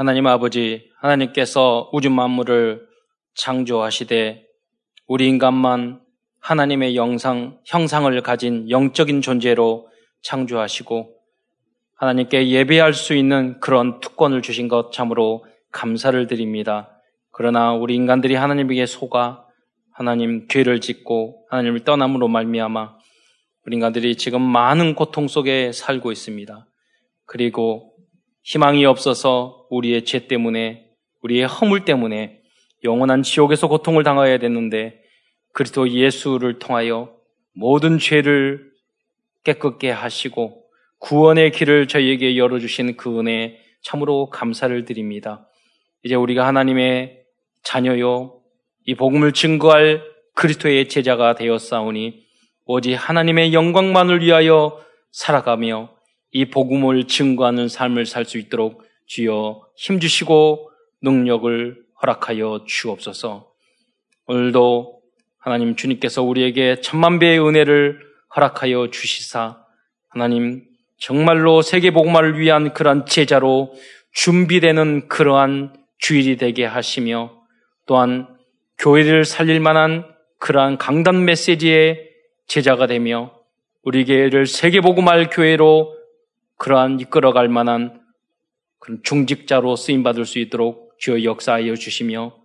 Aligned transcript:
하나님 0.00 0.26
아버지, 0.26 0.88
하나님께서 0.96 1.90
우주 1.92 2.08
만물을 2.08 2.88
창조하시되 3.34 4.46
우리 5.06 5.28
인간만 5.28 6.00
하나님의 6.40 6.96
영상, 6.96 7.58
형상을 7.66 8.18
가진 8.22 8.70
영적인 8.70 9.20
존재로 9.20 9.90
창조하시고 10.22 11.16
하나님께 11.96 12.48
예배할 12.48 12.94
수 12.94 13.14
있는 13.14 13.60
그런 13.60 14.00
특권을 14.00 14.40
주신 14.40 14.68
것 14.68 14.90
참으로 14.90 15.44
감사를 15.70 16.26
드립니다. 16.28 16.98
그러나 17.30 17.74
우리 17.74 17.94
인간들이 17.94 18.36
하나님에게 18.36 18.86
속아 18.86 19.44
하나님 19.92 20.48
죄를 20.48 20.80
짓고 20.80 21.44
하나님을 21.50 21.80
떠남으로 21.80 22.26
말미암아 22.26 22.96
우리 23.66 23.76
인간들이 23.76 24.16
지금 24.16 24.40
많은 24.40 24.94
고통 24.94 25.28
속에 25.28 25.72
살고 25.72 26.10
있습니다. 26.10 26.66
그리고 27.26 27.89
희망이 28.42 28.84
없어서 28.84 29.66
우리의 29.70 30.04
죄 30.04 30.26
때문에 30.26 30.86
우리의 31.22 31.46
허물 31.46 31.84
때문에 31.84 32.40
영원한 32.84 33.22
지옥에서 33.22 33.68
고통을 33.68 34.02
당해야 34.02 34.38
됐는데 34.38 35.00
그리스도 35.52 35.90
예수를 35.90 36.58
통하여 36.58 37.14
모든 37.52 37.98
죄를 37.98 38.70
깨끗게 39.44 39.90
하시고 39.90 40.64
구원의 40.98 41.52
길을 41.52 41.88
저희에게 41.88 42.36
열어주신 42.36 42.96
그 42.96 43.18
은혜 43.18 43.58
참으로 43.82 44.28
감사를 44.30 44.84
드립니다. 44.84 45.46
이제 46.02 46.14
우리가 46.14 46.46
하나님의 46.46 47.20
자녀요, 47.62 48.40
이 48.86 48.94
복음을 48.94 49.32
증거할 49.32 50.02
그리스도의 50.34 50.88
제자가 50.88 51.34
되었사오니 51.34 52.24
오직 52.66 52.94
하나님의 52.94 53.52
영광만을 53.52 54.22
위하여 54.22 54.80
살아가며 55.10 55.90
이 56.32 56.46
복음을 56.46 57.06
증거하는 57.06 57.68
삶을 57.68 58.06
살 58.06 58.24
수 58.24 58.38
있도록 58.38 58.84
주여 59.06 59.62
힘주시고 59.76 60.70
능력을 61.02 61.82
허락하여 62.02 62.64
주옵소서. 62.66 63.50
오늘도 64.26 65.00
하나님 65.38 65.74
주님께서 65.74 66.22
우리에게 66.22 66.80
천만 66.80 67.18
배의 67.18 67.40
은혜를 67.40 68.00
허락하여 68.36 68.90
주시사 68.90 69.64
하나님 70.08 70.62
정말로 70.98 71.62
세계 71.62 71.90
복음화를 71.90 72.38
위한 72.38 72.72
그러한 72.72 73.06
제자로 73.06 73.72
준비되는 74.12 75.08
그러한 75.08 75.74
주일이 75.98 76.36
되게 76.36 76.64
하시며 76.64 77.32
또한 77.86 78.28
교회를 78.78 79.24
살릴 79.24 79.60
만한 79.60 80.04
그러한 80.38 80.78
강단 80.78 81.24
메시지의 81.24 82.08
제자가 82.46 82.86
되며 82.86 83.32
우리 83.82 84.04
교회를 84.04 84.46
세계 84.46 84.80
복음할 84.80 85.30
교회로 85.30 85.99
그러한 86.60 87.00
이끌어갈 87.00 87.48
만한 87.48 88.02
그런 88.78 89.00
중직자로 89.02 89.76
쓰임받을 89.76 90.26
수 90.26 90.38
있도록 90.38 90.94
주여 90.98 91.24
역사하여 91.24 91.74
주시며 91.74 92.36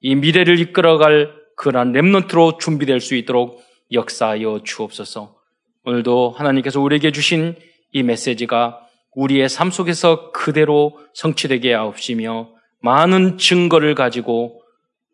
이 0.00 0.14
미래를 0.14 0.58
이끌어갈 0.60 1.34
그러한 1.56 1.92
랩런트로 1.92 2.58
준비될 2.58 3.00
수 3.00 3.14
있도록 3.14 3.62
역사하여 3.92 4.62
주옵소서. 4.64 5.36
오늘도 5.84 6.30
하나님께서 6.30 6.80
우리에게 6.80 7.12
주신 7.12 7.54
이 7.92 8.02
메시지가 8.02 8.80
우리의 9.14 9.50
삶 9.50 9.70
속에서 9.70 10.32
그대로 10.32 10.98
성취되게 11.12 11.74
하옵시며 11.74 12.48
많은 12.80 13.36
증거를 13.36 13.94
가지고 13.94 14.62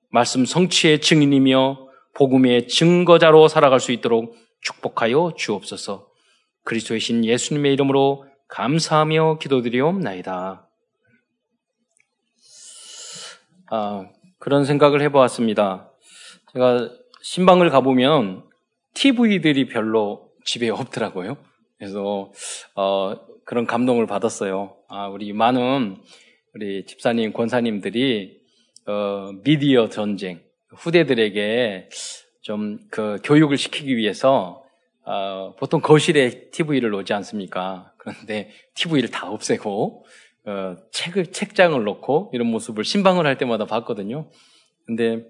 말씀 0.08 0.44
성취의 0.44 1.00
증인이며 1.00 1.88
복음의 2.14 2.68
증거자로 2.68 3.48
살아갈 3.48 3.80
수 3.80 3.90
있도록 3.90 4.36
축복하여 4.60 5.32
주옵소서. 5.36 6.09
그리스도의 6.64 7.00
신 7.00 7.24
예수님의 7.24 7.72
이름으로 7.72 8.26
감사하며 8.48 9.38
기도드리옵나이다. 9.38 10.68
아, 13.70 14.08
그런 14.38 14.64
생각을 14.64 15.00
해보았습니다. 15.02 15.92
제가 16.52 16.90
신방을 17.22 17.70
가보면 17.70 18.44
TV들이 18.94 19.68
별로 19.68 20.30
집에 20.44 20.68
없더라고요. 20.70 21.36
그래서 21.78 22.32
어, 22.74 23.16
그런 23.44 23.66
감동을 23.66 24.06
받았어요. 24.06 24.76
아, 24.88 25.08
우리 25.08 25.32
많은 25.32 26.02
우리 26.54 26.84
집사님, 26.84 27.32
권사님들이 27.32 28.40
어, 28.86 29.30
미디어 29.44 29.88
전쟁 29.88 30.42
후대들에게 30.70 31.88
좀 32.42 32.78
그 32.90 33.18
교육을 33.22 33.56
시키기 33.56 33.96
위해서 33.96 34.64
어, 35.10 35.56
보통 35.56 35.80
거실에 35.80 36.50
TV를 36.50 36.90
놓지 36.90 37.12
않습니까? 37.14 37.92
그런데 37.98 38.50
TV를 38.74 39.10
다 39.10 39.28
없애고 39.28 40.04
어, 40.46 40.76
책을 40.92 41.32
책장을 41.32 41.82
놓고 41.82 42.30
이런 42.32 42.46
모습을 42.46 42.84
신방을 42.84 43.26
할 43.26 43.36
때마다 43.36 43.64
봤거든요. 43.64 44.30
근데 44.86 45.24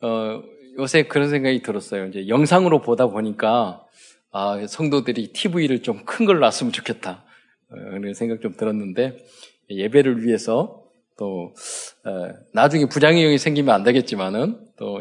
어, 0.00 0.42
요새 0.76 1.04
그런 1.04 1.28
생각이 1.30 1.62
들었어요. 1.62 2.06
이제 2.06 2.26
영상으로 2.26 2.80
보다 2.80 3.06
보니까 3.06 3.86
아, 4.32 4.58
성도들이 4.66 5.32
TV를 5.32 5.82
좀 5.82 6.04
큰 6.04 6.26
걸 6.26 6.40
놨으면 6.40 6.72
좋겠다. 6.72 7.24
어, 7.70 7.74
그런 7.76 8.14
생각 8.14 8.40
좀 8.40 8.56
들었는데 8.56 9.18
예배를 9.70 10.24
위해서 10.26 10.82
또 11.16 11.54
어, 12.04 12.28
나중에 12.52 12.86
부작용이 12.86 13.38
생기면 13.38 13.72
안 13.72 13.84
되겠지만은 13.84 14.58
또 14.76 15.00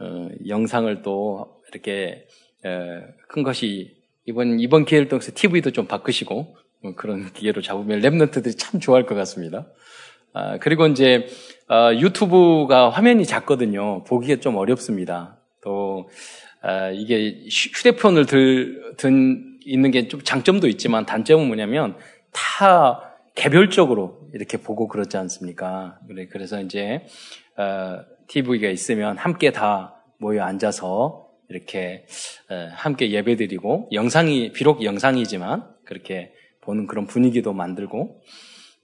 어, 0.00 0.28
영상을 0.48 1.02
또 1.02 1.60
이렇게 1.70 2.26
어, 2.26 2.43
큰 3.28 3.42
것이 3.42 3.96
이번 4.26 4.58
이번 4.58 4.84
기회를 4.84 5.08
통해서 5.08 5.32
TV도 5.34 5.70
좀 5.72 5.86
바꾸시고 5.86 6.56
뭐 6.82 6.94
그런 6.94 7.32
기회로 7.32 7.62
잡으면 7.62 8.00
랩런트들이 8.00 8.58
참 8.58 8.80
좋아할 8.80 9.06
것 9.06 9.14
같습니다. 9.14 9.66
아, 10.32 10.58
그리고 10.58 10.86
이제 10.86 11.26
아, 11.68 11.92
유튜브가 11.94 12.90
화면이 12.90 13.24
작거든요. 13.24 14.04
보기가 14.04 14.40
좀 14.40 14.56
어렵습니다. 14.56 15.38
또 15.62 16.08
아, 16.60 16.90
이게 16.90 17.44
휴대폰을 17.50 18.26
들, 18.26 18.94
든 18.96 19.58
있는 19.64 19.90
게 19.90 20.08
좀 20.08 20.22
장점도 20.22 20.68
있지만 20.68 21.06
단점은 21.06 21.46
뭐냐면 21.46 21.96
다 22.32 23.14
개별적으로 23.34 24.28
이렇게 24.34 24.58
보고 24.58 24.88
그러지 24.88 25.16
않습니까? 25.16 25.98
그래서 26.30 26.60
이제 26.60 27.06
어, 27.56 28.00
TV가 28.28 28.68
있으면 28.68 29.16
함께 29.16 29.52
다 29.52 30.02
모여 30.18 30.42
앉아서 30.42 31.23
이렇게 31.48 32.06
어, 32.50 32.68
함께 32.72 33.10
예배드리고 33.10 33.90
영상이 33.92 34.52
비록 34.52 34.82
영상이지만 34.82 35.64
그렇게 35.84 36.32
보는 36.62 36.86
그런 36.86 37.06
분위기도 37.06 37.52
만들고 37.52 38.20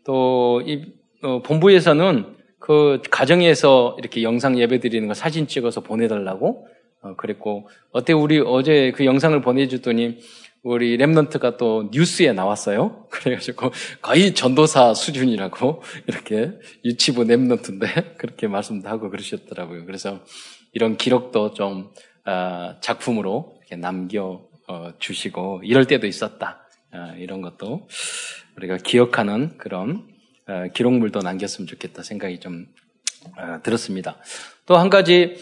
또이 0.04 0.84
어, 1.22 1.42
본부에서는 1.42 2.36
그 2.58 3.00
가정에서 3.10 3.96
이렇게 3.98 4.22
영상 4.22 4.58
예배드리는 4.58 5.06
거 5.08 5.14
사진 5.14 5.46
찍어서 5.46 5.80
보내달라고 5.80 6.66
어, 7.02 7.16
그랬고 7.16 7.68
어때 7.90 8.12
우리 8.12 8.38
어제 8.38 8.92
그 8.94 9.04
영상을 9.04 9.40
보내줬더니 9.40 10.18
우리 10.62 10.98
랩런트가 10.98 11.56
또 11.56 11.88
뉴스에 11.90 12.32
나왔어요. 12.32 13.06
그래가지고 13.10 13.70
거의 14.02 14.34
전도사 14.34 14.94
수준이라고 14.94 15.82
이렇게 16.06 16.52
유치부 16.84 17.24
랩런트인데 17.24 18.16
그렇게 18.18 18.46
말씀도 18.46 18.88
하고 18.88 19.10
그러셨더라고요. 19.10 19.86
그래서 19.86 20.20
이런 20.72 20.96
기록도 20.96 21.54
좀 21.54 21.78
어, 21.80 21.90
작품으로 22.80 23.54
이렇게 23.58 23.76
남겨 23.76 24.42
어, 24.68 24.92
주시고 24.98 25.62
이럴 25.64 25.86
때도 25.86 26.06
있었다. 26.06 26.66
어, 26.92 27.14
이런 27.18 27.40
것도 27.42 27.88
우리가 28.56 28.76
기억하는 28.78 29.56
그런 29.58 30.08
기록물도 30.74 31.20
남겼으면 31.20 31.66
좋겠다 31.68 32.02
생각이 32.02 32.40
좀 32.40 32.66
들었습니다. 33.62 34.16
또 34.66 34.76
한 34.76 34.90
가지 34.90 35.36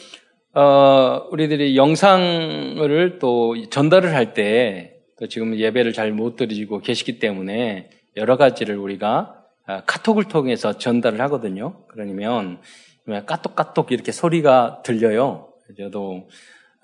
우리들이 1.30 1.76
영상을 1.76 3.18
또 3.18 3.68
전달을 3.70 4.14
할 4.14 4.34
때 4.34 4.98
또 5.18 5.26
지금 5.26 5.56
예배를 5.58 5.92
잘 5.92 6.12
못 6.12 6.36
드리고 6.36 6.80
계시기 6.80 7.18
때문에 7.18 7.90
여러 8.16 8.36
가지를 8.36 8.76
우리가 8.76 9.34
아, 9.66 9.82
카톡을 9.84 10.24
통해서 10.24 10.78
전달을 10.78 11.20
하거든요. 11.22 11.84
그러면 11.88 12.60
까똑까똑 13.26 13.92
이렇게 13.92 14.12
소리가 14.12 14.82
들려요. 14.84 15.52
저도 15.76 16.28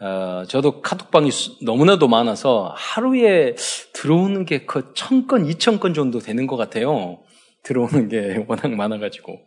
어, 0.04 0.44
저도 0.46 0.82
카톡방이 0.82 1.30
너무나도 1.62 2.08
많아서 2.08 2.74
하루에 2.76 3.54
들어오는 3.94 4.44
게 4.44 4.66
그 4.66 4.92
천 4.94 5.26
건, 5.26 5.46
이천 5.46 5.80
건 5.80 5.94
정도 5.94 6.18
되는 6.18 6.46
것 6.46 6.56
같아요. 6.56 7.20
들어오는 7.62 8.10
게 8.10 8.44
워낙 8.46 8.70
많아가지고 8.74 9.40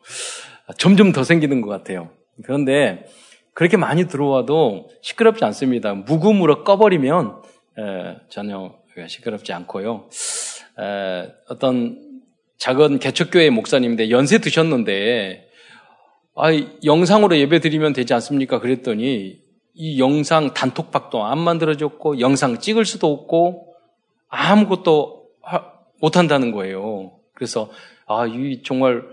점점 0.80 1.12
더 1.12 1.24
생기는 1.24 1.62
것 1.62 1.70
같아요. 1.70 2.10
그런데 2.44 3.06
그렇게 3.54 3.78
많이 3.78 4.08
들어와도 4.08 4.90
시끄럽지 5.04 5.46
않습니다. 5.46 5.94
무음으로 5.94 6.64
꺼버리면 6.64 7.44
에, 7.78 8.16
전혀 8.30 8.74
시끄럽지 9.08 9.54
않고요. 9.54 10.10
에, 10.80 11.32
어떤 11.50 12.02
작은 12.58 12.98
개척교회 12.98 13.52
목사님인데 13.52 14.10
연세 14.10 14.40
드셨는데 14.40 15.44
아, 16.36 16.48
영상으로 16.84 17.38
예배 17.38 17.60
드리면 17.60 17.94
되지 17.94 18.16
않습니까? 18.16 18.60
그랬더니 18.60 19.46
이 19.80 20.00
영상 20.00 20.56
단톡방도 20.56 21.24
안 21.24 21.38
만들어졌고 21.38 22.20
영상 22.20 22.58
찍을 22.58 22.84
수도 22.84 23.14
없고 23.14 23.76
아무것도 24.28 25.28
하, 25.44 25.72
못한다는 26.02 26.52
거예요. 26.52 27.12
그래서 27.36 27.70
아, 28.08 28.26
이 28.26 28.64
정말 28.64 29.04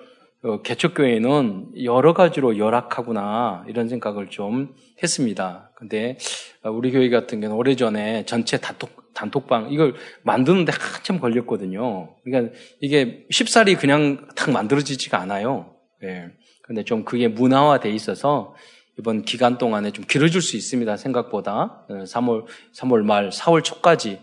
어, 0.43 0.62
개척교회는 0.62 1.84
여러 1.84 2.14
가지로 2.14 2.56
열악하구나 2.56 3.64
이런 3.69 3.88
생각을 3.88 4.31
좀 4.31 4.75
했습니다. 5.02 5.70
근데 5.76 6.16
우리 6.64 6.93
교회 6.93 7.11
같은 7.11 7.40
경우는 7.40 7.58
오래전에 7.58 8.25
전체 8.25 8.58
단톡, 8.58 9.12
단톡방 9.12 9.70
이걸 9.70 9.94
만드는데 10.22 10.72
한참 10.72 11.20
걸렸거든요. 11.20 12.14
그러니까 12.25 12.55
이게 12.81 13.26
쉽사리 13.31 13.75
그냥 13.75 14.28
탁 14.34 14.50
만들어지지가 14.50 15.19
않아요. 15.19 15.75
예. 16.02 16.28
근데 16.62 16.84
좀 16.84 17.05
그게 17.05 17.28
문화화돼 17.28 17.90
있어서 17.90 18.55
이번 18.99 19.23
기간 19.23 19.58
동안에 19.58 19.91
좀 19.91 20.05
길어질 20.06 20.41
수 20.41 20.56
있습니다. 20.56 20.96
생각보다 20.96 21.85
3월 21.88 22.44
어, 22.44 22.46
3월 22.75 23.02
말 23.02 23.31
4월 23.31 23.64
초까지 23.64 24.20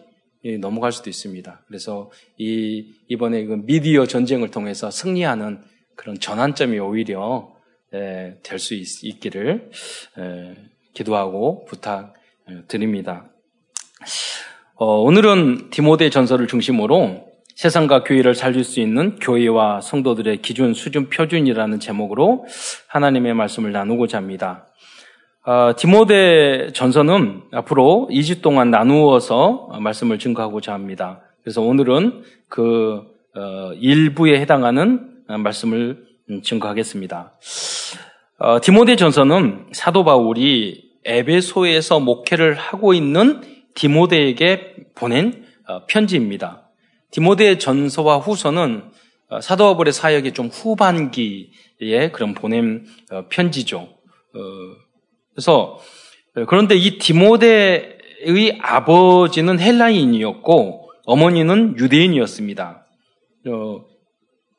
넘어갈 0.59 0.91
수도 0.91 1.09
있습니다. 1.09 1.63
그래서 1.67 2.09
이 2.37 2.93
이번에 3.07 3.45
그 3.45 3.61
미디어 3.63 4.05
전쟁을 4.05 4.49
통해서 4.49 4.89
승리하는 4.89 5.61
그런 5.95 6.19
전환점이 6.19 6.79
오히려 6.79 7.55
될 7.91 8.57
수 8.57 8.73
있기를 9.03 9.69
기도하고 10.93 11.65
부탁드립니다. 11.65 13.29
어, 14.75 15.01
오늘은 15.01 15.69
디모데 15.69 16.09
전설을 16.09 16.47
중심으로 16.47 17.30
세상과 17.61 18.03
교회를 18.03 18.33
살릴 18.33 18.63
수 18.63 18.79
있는 18.79 19.17
교회와 19.19 19.81
성도들의 19.81 20.37
기준, 20.37 20.73
수준, 20.73 21.11
표준이라는 21.11 21.79
제목으로 21.79 22.47
하나님의 22.87 23.35
말씀을 23.35 23.71
나누고자 23.71 24.17
합니다. 24.17 24.65
어, 25.45 25.73
디모데 25.77 26.71
전서는 26.73 27.43
앞으로 27.51 28.09
2주 28.09 28.41
동안 28.41 28.71
나누어서 28.71 29.77
말씀을 29.79 30.17
증거하고자 30.17 30.73
합니다. 30.73 31.21
그래서 31.43 31.61
오늘은 31.61 32.23
그 32.49 33.03
어, 33.35 33.73
일부에 33.75 34.39
해당하는 34.39 35.11
말씀을 35.27 36.03
증거하겠습니다. 36.41 37.33
어, 38.39 38.59
디모데 38.59 38.95
전서는 38.95 39.67
사도 39.71 40.03
바울이 40.03 40.83
에베소에서 41.05 41.99
목회를 41.99 42.55
하고 42.55 42.95
있는 42.95 43.41
디모데에게 43.75 44.77
보낸 44.95 45.45
어, 45.67 45.85
편지입니다. 45.85 46.70
디모데 47.11 47.57
전서와 47.57 48.17
후서는 48.17 48.89
어, 49.29 49.39
사도 49.39 49.73
바울의 49.75 49.93
사역의 49.93 50.33
좀 50.33 50.47
후반기에 50.47 52.11
그런 52.11 52.33
보낸 52.33 52.85
어, 53.11 53.27
편지죠. 53.29 53.79
어, 53.79 54.39
그래서 55.33 55.79
어, 56.35 56.45
그런데 56.47 56.75
이 56.75 56.97
디모데의 56.97 58.59
아버지는 58.61 59.59
헬라인이었고 59.59 60.89
어머니는 61.05 61.77
유대인이었습니다. 61.77 62.85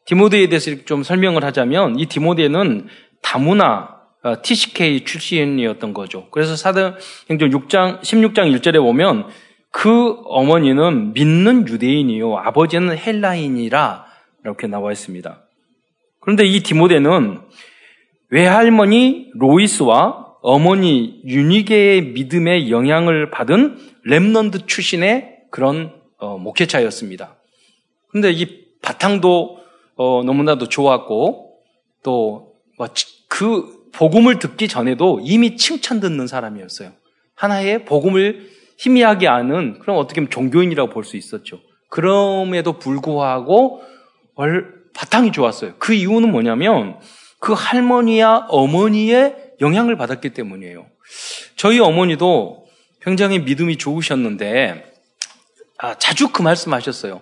디모데에 0.07 0.49
대해서 0.49 0.75
좀 0.85 1.05
설명을 1.05 1.45
하자면 1.45 2.01
이 2.01 2.07
디모데는 2.07 2.89
다문화 3.23 4.01
TCK 4.43 5.05
출신이었던 5.05 5.95
거죠. 5.95 6.29
그래서 6.33 6.57
사도행전 6.57 7.51
6장 7.51 8.01
16장 8.01 8.53
1절에 8.59 8.83
보면 8.83 9.29
그 9.73 10.21
어머니는 10.27 11.15
믿는 11.15 11.67
유대인이요 11.67 12.37
아버지는 12.37 12.97
헬라인이라 12.97 14.07
이렇게 14.45 14.67
나와 14.69 14.93
있습니다. 14.93 15.43
그런데 16.21 16.45
이 16.45 16.63
디모데는 16.63 17.41
외할머니 18.29 19.31
로이스와 19.35 20.37
어머니 20.43 21.21
유니게의 21.25 22.03
믿음의 22.13 22.71
영향을 22.71 23.31
받은 23.31 23.79
Remnant 24.06 24.69
출신의 24.69 25.39
그런 25.51 25.93
어, 26.19 26.39
목회자였습니다. 26.39 27.37
그런데 28.09 28.31
이 28.31 28.65
바탕도 28.83 29.59
어, 29.97 30.23
너무나도 30.25 30.69
좋았고 30.69 31.59
또그 32.03 33.45
뭐 33.47 33.83
복음을 33.93 34.39
듣기 34.39 34.69
전에도 34.69 35.21
이미 35.23 35.57
칭찬 35.57 36.01
듣는 36.01 36.27
사람이었어요. 36.27 36.93
하나의 37.35 37.85
복음을 37.85 38.52
희미하게 38.82 39.29
아는 39.29 39.79
그런 39.79 39.96
어떻게 39.96 40.20
보면 40.20 40.31
종교인이라고 40.31 40.90
볼 40.90 41.05
수 41.05 41.17
있었죠. 41.17 41.61
그럼에도 41.88 42.79
불구하고 42.79 43.82
바탕이 44.94 45.31
좋았어요. 45.31 45.75
그 45.79 45.94
이유는 45.94 46.31
뭐냐면 46.32 46.99
그 47.38 47.52
할머니와 47.52 48.46
어머니의 48.49 49.37
영향을 49.61 49.96
받았기 49.96 50.31
때문이에요. 50.31 50.87
저희 51.56 51.79
어머니도 51.79 52.67
굉장히 53.00 53.38
믿음이 53.38 53.79
좋으셨는데 53.79 54.93
아, 55.79 55.99
자주 55.99 56.31
그 56.31 56.43
말씀하셨어요. 56.43 57.20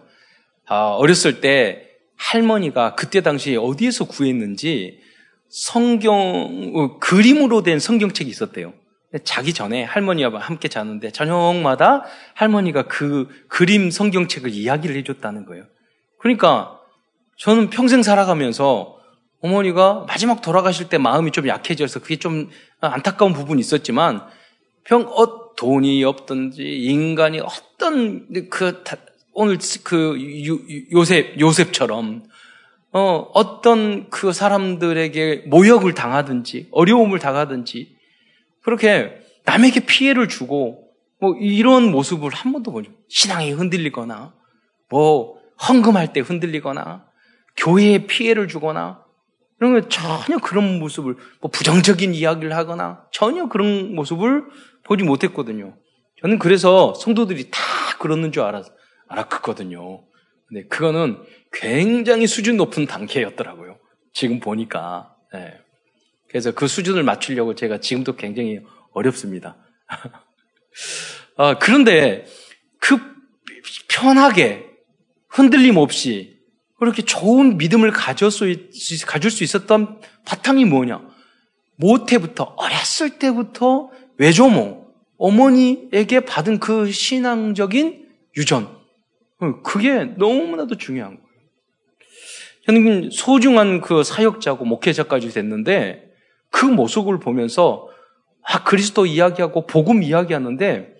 아, 0.66 0.90
어렸을 0.90 1.40
때 1.40 1.88
할머니가 2.16 2.94
그때 2.94 3.20
당시에 3.22 3.56
어디에서 3.56 4.04
구했는지 4.06 5.00
성경 5.48 6.72
어, 6.74 6.98
그림으로 6.98 7.62
된 7.62 7.78
성경책이 7.78 8.30
있었대요. 8.30 8.72
자기 9.24 9.52
전에 9.52 9.82
할머니와 9.82 10.38
함께 10.40 10.68
자는데 10.68 11.10
저녁마다 11.10 12.04
할머니가 12.34 12.84
그 12.84 13.28
그림 13.48 13.90
성경책을 13.90 14.50
이야기를 14.50 14.96
해줬다는 14.96 15.46
거예요. 15.46 15.64
그러니까 16.18 16.78
저는 17.36 17.70
평생 17.70 18.02
살아가면서 18.02 18.96
어머니가 19.40 20.04
마지막 20.06 20.42
돌아가실 20.42 20.88
때 20.88 20.98
마음이 20.98 21.32
좀 21.32 21.48
약해져서 21.48 22.00
그게 22.00 22.16
좀 22.16 22.50
안타까운 22.80 23.32
부분이 23.32 23.60
있었지만 23.60 24.22
평 24.84 25.02
어, 25.02 25.54
돈이 25.56 26.04
없든지 26.04 26.62
인간이 26.62 27.40
어떤 27.40 28.48
그 28.48 28.82
오늘 29.32 29.58
그 29.82 30.16
요셉 30.92 31.40
요셉처럼 31.40 32.24
어, 32.92 33.30
어떤 33.34 34.10
그 34.10 34.32
사람들에게 34.32 35.44
모욕을 35.46 35.94
당하든지 35.94 36.68
어려움을 36.72 37.18
당하든지 37.18 37.96
그렇게 38.62 39.20
남에게 39.44 39.80
피해를 39.80 40.28
주고 40.28 40.90
뭐 41.20 41.36
이런 41.36 41.90
모습을 41.90 42.30
한 42.30 42.52
번도 42.52 42.72
보죠. 42.72 42.92
신앙이 43.08 43.52
흔들리거나 43.52 44.34
뭐 44.88 45.38
헌금할 45.68 46.12
때 46.12 46.20
흔들리거나 46.20 47.06
교회에 47.56 48.06
피해를 48.06 48.48
주거나 48.48 49.04
이런 49.60 49.74
거 49.74 49.88
전혀 49.88 50.38
그런 50.38 50.78
모습을 50.78 51.16
뭐 51.40 51.50
부정적인 51.50 52.14
이야기를 52.14 52.56
하거나 52.56 53.04
전혀 53.12 53.48
그런 53.48 53.94
모습을 53.94 54.44
보지 54.84 55.04
못했거든요. 55.04 55.76
저는 56.22 56.38
그래서 56.38 56.94
성도들이 56.94 57.50
다 57.50 57.60
그러는 57.98 58.32
줄 58.32 58.42
알았, 58.42 58.66
알았거든요. 59.08 60.02
근데 60.48 60.66
그거는 60.68 61.22
굉장히 61.52 62.26
수준 62.26 62.56
높은 62.56 62.86
단계였더라고요. 62.86 63.78
지금 64.12 64.40
보니까. 64.40 65.14
네. 65.32 65.58
그래서 66.30 66.52
그 66.52 66.68
수준을 66.68 67.02
맞추려고 67.02 67.56
제가 67.56 67.80
지금도 67.80 68.14
굉장히 68.14 68.60
어렵습니다. 68.92 69.56
아, 71.36 71.58
그런데 71.58 72.24
그 72.78 72.98
편하게 73.88 74.64
흔들림 75.28 75.76
없이 75.76 76.38
그렇게 76.78 77.02
좋은 77.02 77.58
믿음을 77.58 77.90
가질 77.90 78.30
수, 78.30 78.46
가질 79.06 79.30
수 79.30 79.42
있었던 79.42 80.00
바탕이 80.24 80.64
뭐냐? 80.66 81.02
모태부터, 81.76 82.54
어렸을 82.56 83.18
때부터 83.18 83.90
외조모, 84.16 84.86
어머니에게 85.18 86.20
받은 86.20 86.60
그 86.60 86.92
신앙적인 86.92 88.08
유전. 88.36 88.68
그게 89.64 90.04
너무나도 90.04 90.76
중요한 90.76 91.16
거예요. 91.16 91.30
저는 92.66 93.10
소중한 93.10 93.80
그 93.80 94.04
사역자고 94.04 94.64
목회자까지 94.64 95.30
됐는데 95.30 96.09
그 96.50 96.64
모습을 96.66 97.18
보면서 97.20 97.88
아, 98.42 98.64
그리스도 98.64 99.06
이야기하고 99.06 99.66
복음 99.66 100.02
이야기하는데 100.02 100.94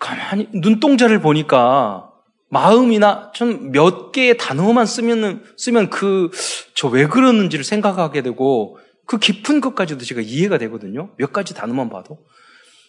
가만히 0.00 0.48
눈동자를 0.52 1.20
보니까 1.20 2.10
마음이나 2.50 3.30
좀 3.34 3.70
몇 3.72 4.10
개의 4.12 4.36
단어만 4.38 4.86
쓰면 4.86 5.44
쓰면 5.56 5.90
그 5.90 6.30
저 6.74 6.88
왜 6.88 7.06
그러는지를 7.06 7.64
생각하게 7.64 8.22
되고 8.22 8.78
그 9.06 9.18
깊은 9.18 9.60
것까지도 9.60 10.04
제가 10.04 10.20
이해가 10.20 10.58
되거든요. 10.58 11.10
몇 11.16 11.32
가지 11.32 11.54
단어만 11.54 11.90
봐도 11.90 12.18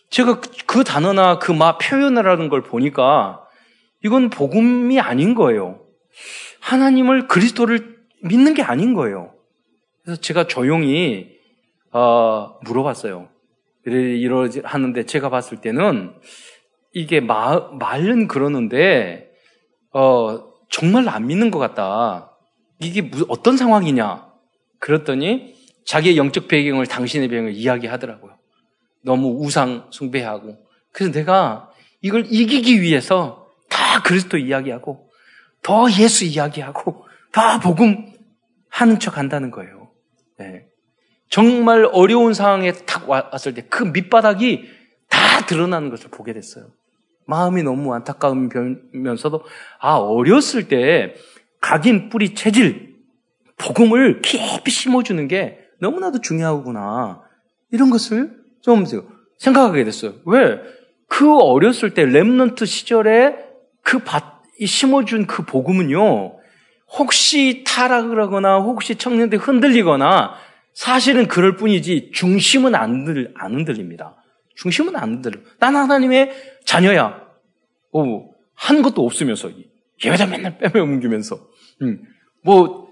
제가 0.09 0.39
그 0.65 0.83
단어나 0.83 1.39
그 1.39 1.51
마 1.51 1.77
표현을 1.77 2.27
하는 2.27 2.49
걸 2.49 2.61
보니까 2.63 3.41
이건 4.03 4.29
복음이 4.29 4.99
아닌 4.99 5.35
거예요. 5.35 5.81
하나님을 6.61 7.27
그리스도를 7.27 7.97
믿는 8.23 8.53
게 8.53 8.61
아닌 8.61 8.93
거예요. 8.93 9.33
그래서 10.03 10.21
제가 10.21 10.47
조용히 10.47 11.27
어, 11.91 12.59
물어봤어요. 12.65 13.29
이러지 13.85 14.61
하는데 14.63 15.05
제가 15.05 15.29
봤을 15.29 15.61
때는 15.61 16.13
이게 16.93 17.19
마, 17.19 17.59
말은 17.71 18.27
그러는데 18.27 19.31
어, 19.93 20.49
정말 20.69 21.09
안 21.09 21.27
믿는 21.27 21.51
것 21.51 21.59
같다. 21.59 22.37
이게 22.79 23.01
무슨 23.01 23.25
어떤 23.29 23.57
상황이냐? 23.57 24.29
그랬더니 24.79 25.55
자기의 25.85 26.17
영적 26.17 26.47
배경을 26.47 26.85
당신의 26.85 27.27
배경을 27.27 27.53
이야기하더라고요. 27.53 28.37
너무 29.03 29.43
우상 29.43 29.87
숭배하고 29.91 30.57
그래서 30.91 31.11
내가 31.11 31.71
이걸 32.01 32.25
이기기 32.29 32.81
위해서 32.81 33.47
다 33.69 34.01
그리스도 34.03 34.37
이야기하고 34.37 35.09
더 35.63 35.89
예수 35.99 36.25
이야기하고 36.25 37.05
다 37.31 37.59
복음 37.59 38.13
하는 38.69 38.99
척 38.99 39.17
한다는 39.17 39.51
거예요. 39.51 39.91
네. 40.37 40.68
정말 41.29 41.87
어려운 41.91 42.33
상황에 42.33 42.71
딱 42.71 43.07
왔을 43.07 43.53
때 43.53 43.65
그 43.69 43.83
밑바닥이 43.83 44.65
다 45.07 45.45
드러나는 45.45 45.89
것을 45.89 46.09
보게 46.09 46.33
됐어요. 46.33 46.65
마음이 47.25 47.63
너무 47.63 47.93
안타까우면서도, 47.93 49.43
아, 49.79 49.95
어렸을 49.95 50.67
때 50.67 51.15
각인 51.61 52.09
뿌리 52.09 52.33
체질, 52.33 52.95
복음을 53.57 54.21
깊이 54.21 54.71
심어주는 54.71 55.27
게 55.27 55.59
너무나도 55.79 56.21
중요하구나. 56.21 57.21
이런 57.71 57.89
것을 57.89 58.31
좀 58.61 58.85
생각하게 59.37 59.83
됐어요. 59.83 60.13
왜? 60.25 60.59
그 61.07 61.37
어렸을 61.37 61.93
때 61.93 62.05
랩런트 62.05 62.65
시절에 62.65 63.35
그 63.83 63.99
밭, 63.99 64.23
심어준 64.63 65.27
그 65.27 65.43
복음은요, 65.43 66.37
혹시 66.97 67.63
타락을 67.65 68.19
하거나 68.21 68.57
혹시 68.57 68.95
청년들이 68.95 69.39
흔들리거나 69.39 70.33
사실은 70.79 71.27
그럴 71.27 71.57
뿐이지 71.57 72.11
중심은 72.13 72.73
안, 72.73 73.03
들, 73.03 73.33
안 73.35 73.53
흔들립니다. 73.53 74.15
중심은 74.55 74.95
안 74.95 75.15
흔들려. 75.15 75.37
난 75.59 75.75
하나님의 75.75 76.31
자녀야. 76.63 77.21
오, 77.91 78.33
한 78.55 78.81
것도 78.81 79.05
없으면서 79.05 79.51
예배자 80.05 80.27
맨날 80.27 80.57
빼며 80.57 80.81
옮기면서 80.83 81.37
음, 81.81 82.01
뭐 82.45 82.87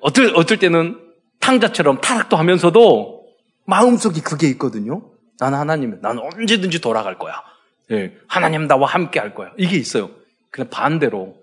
어떨 0.00 0.32
어떨 0.34 0.58
때는 0.58 0.98
탕자처럼 1.38 2.00
타락도 2.00 2.36
하면서도 2.36 3.28
마음속에 3.64 4.22
그게 4.22 4.48
있거든요. 4.48 5.12
나는 5.38 5.56
하나님, 5.56 6.00
나는 6.02 6.22
언제든지 6.24 6.80
돌아갈 6.80 7.16
거야. 7.16 7.44
예, 7.92 8.12
하나님 8.26 8.66
나와 8.66 8.88
함께 8.88 9.20
할 9.20 9.36
거야. 9.36 9.52
이게 9.56 9.76
있어요. 9.76 10.10
그냥 10.50 10.68
반대로 10.68 11.36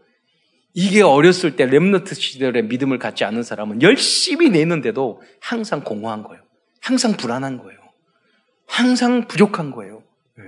이게 0.79 1.01
어렸을 1.01 1.55
때 1.55 1.65
렘너트 1.65 2.13
시절에 2.13 2.61
믿음을 2.61 2.99
갖지 2.99 3.23
않은 3.23 3.41
사람은 3.41 3.81
열심히 3.81 4.51
내는데도 4.51 5.23
항상 5.41 5.83
공허한 5.83 6.21
거예요. 6.21 6.43
항상 6.81 7.13
불안한 7.13 7.57
거예요. 7.57 7.79
항상 8.67 9.27
부족한 9.27 9.71
거예요. 9.71 10.03
예. 10.37 10.43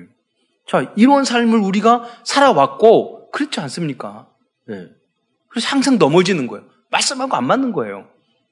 자, 0.68 0.94
이런 0.96 1.24
삶을 1.24 1.58
우리가 1.58 2.08
살아왔고 2.24 3.32
그렇지 3.32 3.60
않습니까? 3.60 4.30
예. 4.70 4.90
그래서 5.48 5.68
항상 5.68 5.98
넘어지는 5.98 6.46
거예요. 6.46 6.64
말씀하고 6.92 7.36
안 7.36 7.48
맞는 7.48 7.72
거예요. 7.72 8.08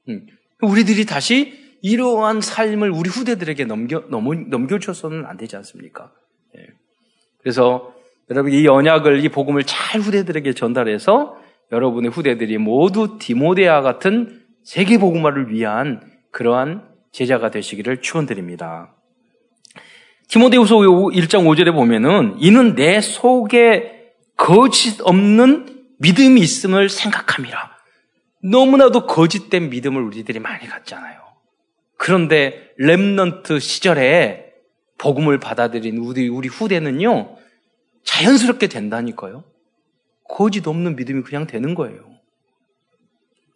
음. 0.09 0.25
우리들이 0.63 1.05
다시 1.05 1.77
이러한 1.83 2.41
삶을 2.41 2.89
우리 2.89 3.07
후대들에게 3.07 3.65
넘겨, 3.65 4.03
넘어, 4.09 4.33
넘겨줘서는 4.33 5.27
안 5.27 5.37
되지 5.37 5.55
않습니까? 5.57 6.11
예. 6.57 6.65
그래서 7.37 7.93
여러분 8.31 8.51
이 8.51 8.67
언약을, 8.67 9.23
이 9.23 9.29
복음을 9.29 9.63
잘 9.63 10.01
후대들에게 10.01 10.53
전달해서 10.53 11.45
여러분의 11.71 12.11
후대들이 12.11 12.57
모두 12.57 13.17
디모데와 13.19 13.81
같은 13.81 14.41
세계 14.63 14.97
복음화를 14.97 15.51
위한 15.51 16.01
그러한 16.31 16.87
제자가 17.11 17.51
되시기를 17.51 18.01
축원드립니다. 18.01 18.93
디모데후서 20.29 20.75
1장 20.77 21.45
5절에 21.45 21.73
보면은 21.73 22.35
이는 22.39 22.75
내 22.75 23.01
속에 23.01 24.11
거짓 24.35 25.01
없는 25.01 25.85
믿음이 25.99 26.41
있음을 26.41 26.89
생각함이라. 26.89 27.77
너무나도 28.43 29.07
거짓된 29.07 29.69
믿음을 29.69 30.01
우리들이 30.01 30.39
많이 30.39 30.67
갖잖아요. 30.67 31.19
그런데 31.97 32.71
렘넌트 32.77 33.59
시절에 33.59 34.53
복음을 34.97 35.39
받아들인 35.39 35.97
우리, 35.97 36.27
우리 36.27 36.47
후대는요, 36.47 37.35
자연스럽게 38.03 38.67
된다니까요. 38.67 39.43
거짓 40.29 40.67
없는 40.67 40.95
믿음이 40.95 41.23
그냥 41.23 41.47
되는 41.47 41.75
거예요. 41.75 42.17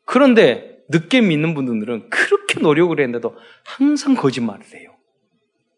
그런데 0.06 0.80
늦게 0.90 1.22
믿는 1.22 1.54
분들은 1.54 2.10
그렇게 2.10 2.60
노력을 2.60 2.98
했는데도 3.00 3.36
항상 3.64 4.16
거짓말을 4.16 4.66
해요. 4.74 4.92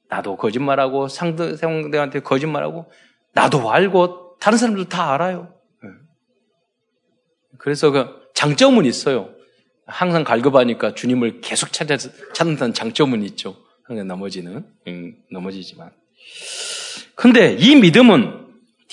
나도 0.09 0.38
거짓말하고 0.38 1.07
상대한테 1.07 2.21
거짓말하고 2.21 2.91
나도 3.33 3.71
알고 3.71 4.38
다른 4.39 4.57
사람들도 4.57 4.89
다 4.89 5.13
알아요. 5.13 5.53
예. 5.83 5.88
그래서 7.57 7.91
그 7.91 8.29
장점은 8.33 8.85
있어요. 8.85 9.29
항상 9.85 10.23
갈급하니까 10.23 10.93
주님을 10.93 11.41
계속 11.41 11.71
찾아 11.71 11.97
찾는다는 11.97 12.73
장점은 12.73 13.23
있죠. 13.23 13.55
항상 13.83 14.07
넘어지는 14.07 14.65
음, 14.88 15.15
넘어지지만. 15.31 15.91
근데 17.15 17.53
이 17.53 17.75
믿음은 17.75 18.42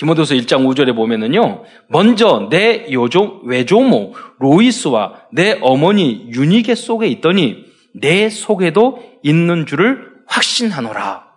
디모데서 0.00 0.34
1장 0.34 0.66
5절에 0.66 0.96
보면은요. 0.96 1.62
먼저 1.88 2.48
내 2.50 2.90
요조 2.90 3.42
외조모 3.44 4.14
로이스와 4.38 5.26
내 5.30 5.58
어머니 5.60 6.26
유니게 6.32 6.74
속에 6.74 7.06
있더니 7.06 7.66
내 7.94 8.30
속에도 8.30 9.04
있는 9.22 9.66
줄을 9.66 10.10
확신하노라. 10.26 11.28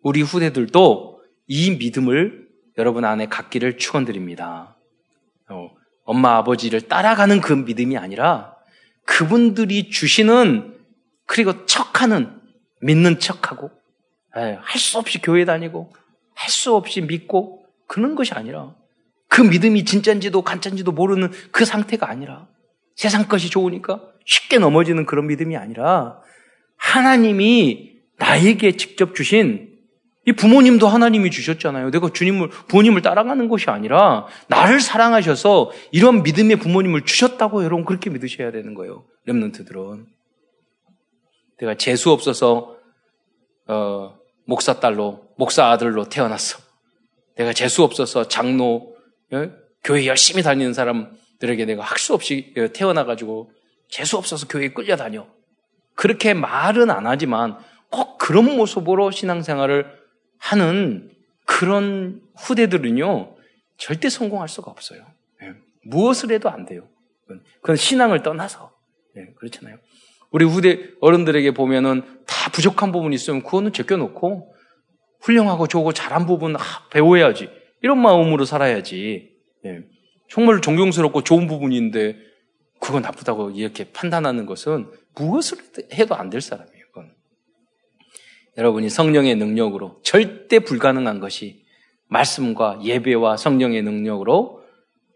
우리 0.00 0.22
후대들도 0.22 1.20
이 1.46 1.72
믿음을 1.72 2.48
여러분 2.78 3.04
안에 3.04 3.26
갖기를 3.26 3.76
축원드립니다. 3.76 4.78
어, 5.50 5.68
엄마 6.06 6.38
아버지를 6.38 6.80
따라가는 6.80 7.42
그 7.42 7.52
믿음이 7.52 7.98
아니라 7.98 8.54
그분들이 9.04 9.90
주시는 9.90 10.74
그리고 11.26 11.66
척하는 11.66 12.40
믿는 12.80 13.18
척하고 13.18 13.70
할 14.32 14.78
수 14.78 14.96
없이 14.98 15.20
교회 15.20 15.44
다니고 15.44 15.92
할 16.34 16.50
수 16.50 16.74
없이 16.74 17.02
믿고 17.02 17.63
그런 17.86 18.14
것이 18.14 18.34
아니라 18.34 18.74
그 19.28 19.40
믿음이 19.40 19.84
진짜인지도 19.84 20.42
가짜인지도 20.42 20.92
모르는 20.92 21.30
그 21.50 21.64
상태가 21.64 22.08
아니라 22.08 22.46
세상 22.94 23.26
것이 23.26 23.50
좋으니까 23.50 24.00
쉽게 24.24 24.58
넘어지는 24.58 25.06
그런 25.06 25.26
믿음이 25.26 25.56
아니라 25.56 26.20
하나님이 26.76 27.94
나에게 28.18 28.76
직접 28.76 29.14
주신 29.14 29.74
이 30.26 30.32
부모님도 30.32 30.88
하나님이 30.88 31.30
주셨잖아요. 31.30 31.90
내가 31.90 32.08
주님을, 32.10 32.48
부모님을 32.48 33.02
따라가는 33.02 33.48
것이 33.48 33.68
아니라 33.68 34.26
나를 34.48 34.80
사랑하셔서 34.80 35.70
이런 35.92 36.22
믿음의 36.22 36.56
부모님을 36.56 37.02
주셨다고 37.02 37.62
여러분 37.64 37.84
그렇게 37.84 38.08
믿으셔야 38.08 38.50
되는 38.50 38.74
거예요. 38.74 39.04
렘런트들은. 39.26 40.06
내가 41.58 41.74
재수 41.76 42.10
없어서, 42.10 42.76
어, 43.66 44.16
목사 44.46 44.80
딸로, 44.80 45.28
목사 45.36 45.66
아들로 45.66 46.08
태어났어. 46.08 46.63
내가 47.36 47.52
재수 47.52 47.82
없어서 47.82 48.28
장로, 48.28 48.96
예? 49.32 49.50
교회 49.82 50.06
열심히 50.06 50.42
다니는 50.42 50.72
사람들에게 50.72 51.64
내가 51.66 51.82
할 51.82 51.98
수 51.98 52.14
없이 52.14 52.54
태어나가지고 52.74 53.50
재수 53.88 54.16
없어서 54.16 54.46
교회에 54.48 54.68
끌려다녀. 54.72 55.26
그렇게 55.94 56.34
말은 56.34 56.90
안 56.90 57.06
하지만 57.06 57.58
꼭 57.90 58.18
그런 58.18 58.56
모습으로 58.56 59.10
신앙생활을 59.10 59.86
하는 60.38 61.10
그런 61.46 62.20
후대들은요, 62.36 63.36
절대 63.76 64.08
성공할 64.08 64.48
수가 64.48 64.70
없어요. 64.70 65.04
예. 65.42 65.52
무엇을 65.84 66.32
해도 66.32 66.48
안 66.50 66.64
돼요. 66.66 66.88
그건 67.60 67.76
신앙을 67.76 68.22
떠나서. 68.22 68.72
예, 69.16 69.26
그렇잖아요. 69.36 69.76
우리 70.30 70.44
후대 70.44 70.90
어른들에게 71.00 71.52
보면은 71.52 72.02
다 72.26 72.50
부족한 72.50 72.90
부분이 72.92 73.14
있으면 73.14 73.42
그거는 73.42 73.72
제껴놓고 73.72 74.53
훌륭하고 75.24 75.66
좋고 75.66 75.92
잘한 75.92 76.26
부분 76.26 76.56
아, 76.56 76.60
배워야지. 76.90 77.50
이런 77.82 78.00
마음으로 78.00 78.44
살아야지. 78.44 79.30
예. 79.66 79.80
정말 80.28 80.60
존경스럽고 80.60 81.22
좋은 81.22 81.46
부분인데 81.46 82.16
그거 82.80 83.00
나쁘다고 83.00 83.50
이렇게 83.50 83.84
판단하는 83.92 84.46
것은 84.46 84.90
무엇을 85.16 85.58
해도 85.94 86.14
안 86.14 86.30
될 86.30 86.40
사람이에요. 86.40 86.84
여러분이 88.56 88.88
성령의 88.88 89.34
능력으로 89.34 90.00
절대 90.04 90.60
불가능한 90.60 91.18
것이 91.18 91.64
말씀과 92.06 92.78
예배와 92.84 93.36
성령의 93.36 93.82
능력으로 93.82 94.62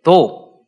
또 0.03 0.65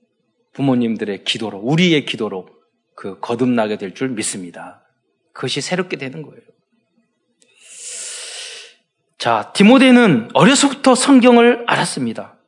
부모님들의 0.53 1.25
기도로 1.25 1.59
우리의 1.59 2.05
기도로 2.07 2.49
그 2.95 3.19
거듭나게 3.19 3.77
될 3.77 3.93
줄 3.95 4.11
믿습니다. 4.11 4.85
그것이 5.33 5.61
새롭게 5.61 5.97
되는 5.97 6.23
거예요. 6.23 6.43
자, 9.21 9.53
디모데는 9.55 10.31
어려서부터 10.33 10.95
성경을 10.95 11.65
알았습니다. 11.67 12.39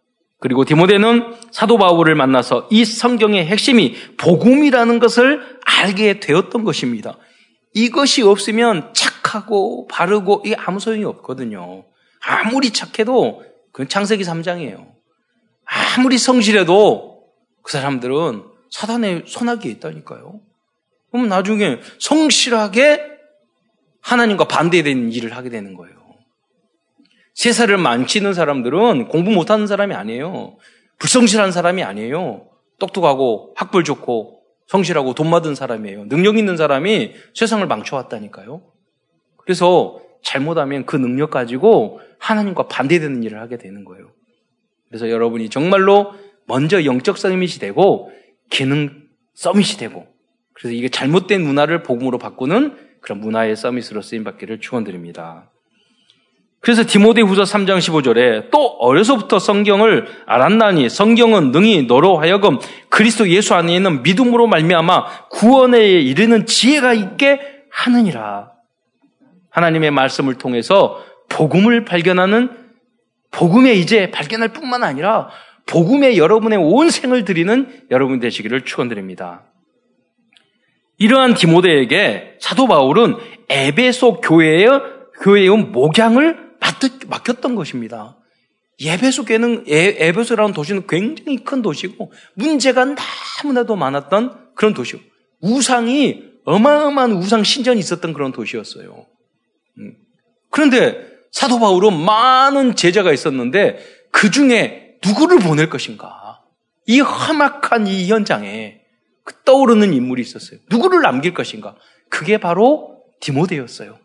그리고 0.40 0.64
디모데는 0.64 1.34
사도 1.50 1.76
바울을 1.76 2.14
만나서 2.14 2.68
이 2.70 2.86
성경의 2.86 3.44
핵심이 3.44 3.94
복음이라는 4.16 4.98
것을 4.98 5.58
알게 5.66 6.20
되었던 6.20 6.64
것입니다. 6.64 7.18
이것이 7.74 8.22
없으면 8.22 8.94
착하고 8.94 9.86
바르고 9.88 10.44
이게 10.46 10.56
아무 10.56 10.80
소용이 10.80 11.04
없거든요. 11.04 11.84
아무리 12.20 12.70
착해도 12.70 13.44
그건 13.70 13.88
창세기 13.88 14.24
3장이에요. 14.24 14.86
아무리 15.66 16.16
성실해도 16.16 17.22
그 17.62 17.70
사람들은 17.70 18.44
사단의 18.70 19.24
손아귀에 19.26 19.70
있다니까요. 19.72 20.40
그럼 21.10 21.28
나중에 21.28 21.80
성실하게 21.98 23.10
하나님과 24.00 24.48
반대되는 24.48 25.12
일을 25.12 25.36
하게 25.36 25.50
되는 25.50 25.74
거예요. 25.74 25.91
세살을 27.34 27.78
만치는 27.78 28.34
사람들은 28.34 29.08
공부 29.08 29.30
못하는 29.30 29.66
사람이 29.66 29.94
아니에요. 29.94 30.56
불성실한 30.98 31.52
사람이 31.52 31.82
아니에요. 31.82 32.48
똑똑하고 32.78 33.54
학벌 33.56 33.84
좋고 33.84 34.42
성실하고 34.66 35.14
돈 35.14 35.30
많은 35.30 35.54
사람이에요. 35.54 36.08
능력 36.08 36.38
있는 36.38 36.56
사람이 36.56 37.12
세상을 37.34 37.66
망쳐왔다니까요. 37.66 38.62
그래서 39.36 40.00
잘못하면 40.22 40.86
그 40.86 40.96
능력 40.96 41.30
가지고 41.30 42.00
하나님과 42.18 42.68
반대되는 42.68 43.22
일을 43.24 43.40
하게 43.40 43.58
되는 43.58 43.84
거예요. 43.84 44.10
그래서 44.88 45.10
여러분이 45.10 45.48
정말로 45.48 46.14
먼저 46.46 46.84
영적 46.84 47.18
서밋이 47.18 47.58
되고 47.60 48.10
기능 48.50 49.08
서밋이 49.34 49.78
되고 49.78 50.06
그래서 50.52 50.74
이게 50.74 50.88
잘못된 50.88 51.42
문화를 51.42 51.82
복음으로 51.82 52.18
바꾸는 52.18 52.76
그런 53.00 53.20
문화의 53.20 53.56
서밋으로 53.56 54.02
쓰임 54.02 54.22
받기를 54.22 54.60
축원드립니다. 54.60 55.51
그래서 56.62 56.84
디모데 56.86 57.22
후서 57.22 57.42
3장 57.42 57.78
15절에 57.78 58.52
또 58.52 58.76
어려서부터 58.78 59.40
성경을 59.40 60.06
알았나니 60.26 60.88
성경은 60.88 61.50
능히 61.50 61.82
너로 61.86 62.18
하여금 62.18 62.60
그리스도 62.88 63.28
예수 63.30 63.54
안에 63.54 63.74
있는 63.74 64.04
믿음으로 64.04 64.46
말미암아 64.46 65.28
구원에 65.28 65.84
이르는 65.84 66.46
지혜가 66.46 66.94
있게 66.94 67.40
하느니라. 67.68 68.52
하나님의 69.50 69.90
말씀을 69.90 70.36
통해서 70.36 71.04
복음을 71.28 71.84
발견하는 71.84 72.50
복음의 73.32 73.80
이제 73.80 74.12
발견할 74.12 74.52
뿐만 74.52 74.84
아니라 74.84 75.30
복음에 75.66 76.16
여러분의 76.16 76.58
온 76.58 76.90
생을 76.90 77.24
드리는 77.24 77.82
여러분 77.90 78.20
되시기를 78.20 78.64
축원드립니다. 78.64 79.42
이러한 80.98 81.34
디모데에게 81.34 82.36
사도 82.38 82.68
바울은 82.68 83.16
에베소 83.48 84.20
교회의 84.20 84.68
교회의 85.22 85.48
목양을 85.48 86.51
맡겼던 87.06 87.54
것입니다. 87.54 88.16
에베소 88.80 89.24
교회는 89.24 89.64
에베소라는 89.66 90.54
도시는 90.54 90.86
굉장히 90.86 91.38
큰 91.44 91.62
도시고 91.62 92.12
문제가 92.34 92.96
너무나도 93.42 93.76
많았던 93.76 94.54
그런 94.54 94.74
도시고 94.74 95.00
우상이 95.40 96.32
어마어마한 96.44 97.12
우상 97.12 97.44
신전이 97.44 97.78
있었던 97.80 98.12
그런 98.12 98.32
도시였어요. 98.32 99.06
음. 99.78 99.96
그런데 100.50 101.06
사도 101.30 101.58
바울은 101.58 101.96
많은 101.96 102.74
제자가 102.74 103.12
있었는데 103.12 103.78
그 104.10 104.30
중에 104.30 104.96
누구를 105.04 105.38
보낼 105.38 105.68
것인가? 105.68 106.42
이 106.86 107.00
험악한 107.00 107.86
이 107.86 108.08
현장에 108.08 108.80
그 109.24 109.34
떠오르는 109.44 109.94
인물이 109.94 110.20
있었어요. 110.22 110.58
누구를 110.70 111.02
남길 111.02 111.32
것인가? 111.32 111.76
그게 112.08 112.38
바로 112.38 113.02
디모데였어요. 113.20 113.98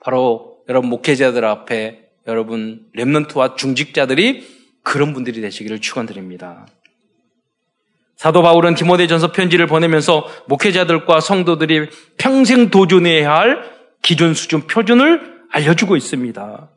바로 0.00 0.55
여러분 0.68 0.90
목회자들 0.90 1.44
앞에 1.44 2.08
여러분 2.26 2.86
렘넌트와 2.94 3.54
중직자들이 3.56 4.46
그런 4.82 5.12
분들이 5.12 5.40
되시기를 5.40 5.80
축원드립니다. 5.80 6.66
사도 8.16 8.42
바울은 8.42 8.74
디모데전서 8.74 9.32
편지를 9.32 9.66
보내면서 9.66 10.26
목회자들과 10.46 11.20
성도들이 11.20 11.88
평생 12.16 12.70
도전해야 12.70 13.30
할 13.30 13.76
기준 14.02 14.34
수준 14.34 14.62
표준을 14.62 15.36
알려주고 15.50 15.96
있습니다. 15.96 16.70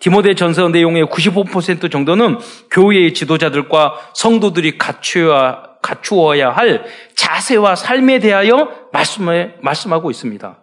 디모데 0.00 0.34
전서 0.34 0.68
내용의 0.68 1.04
95% 1.06 1.90
정도는 1.90 2.38
교회의 2.70 3.14
지도자들과 3.14 4.12
성도들이 4.14 4.78
갖추어야, 4.78 5.62
갖추어야 5.82 6.50
할 6.50 6.84
자세와 7.14 7.76
삶에 7.76 8.18
대하여 8.18 8.88
말씀해, 8.92 9.56
말씀하고 9.60 10.10
있습니다. 10.10 10.62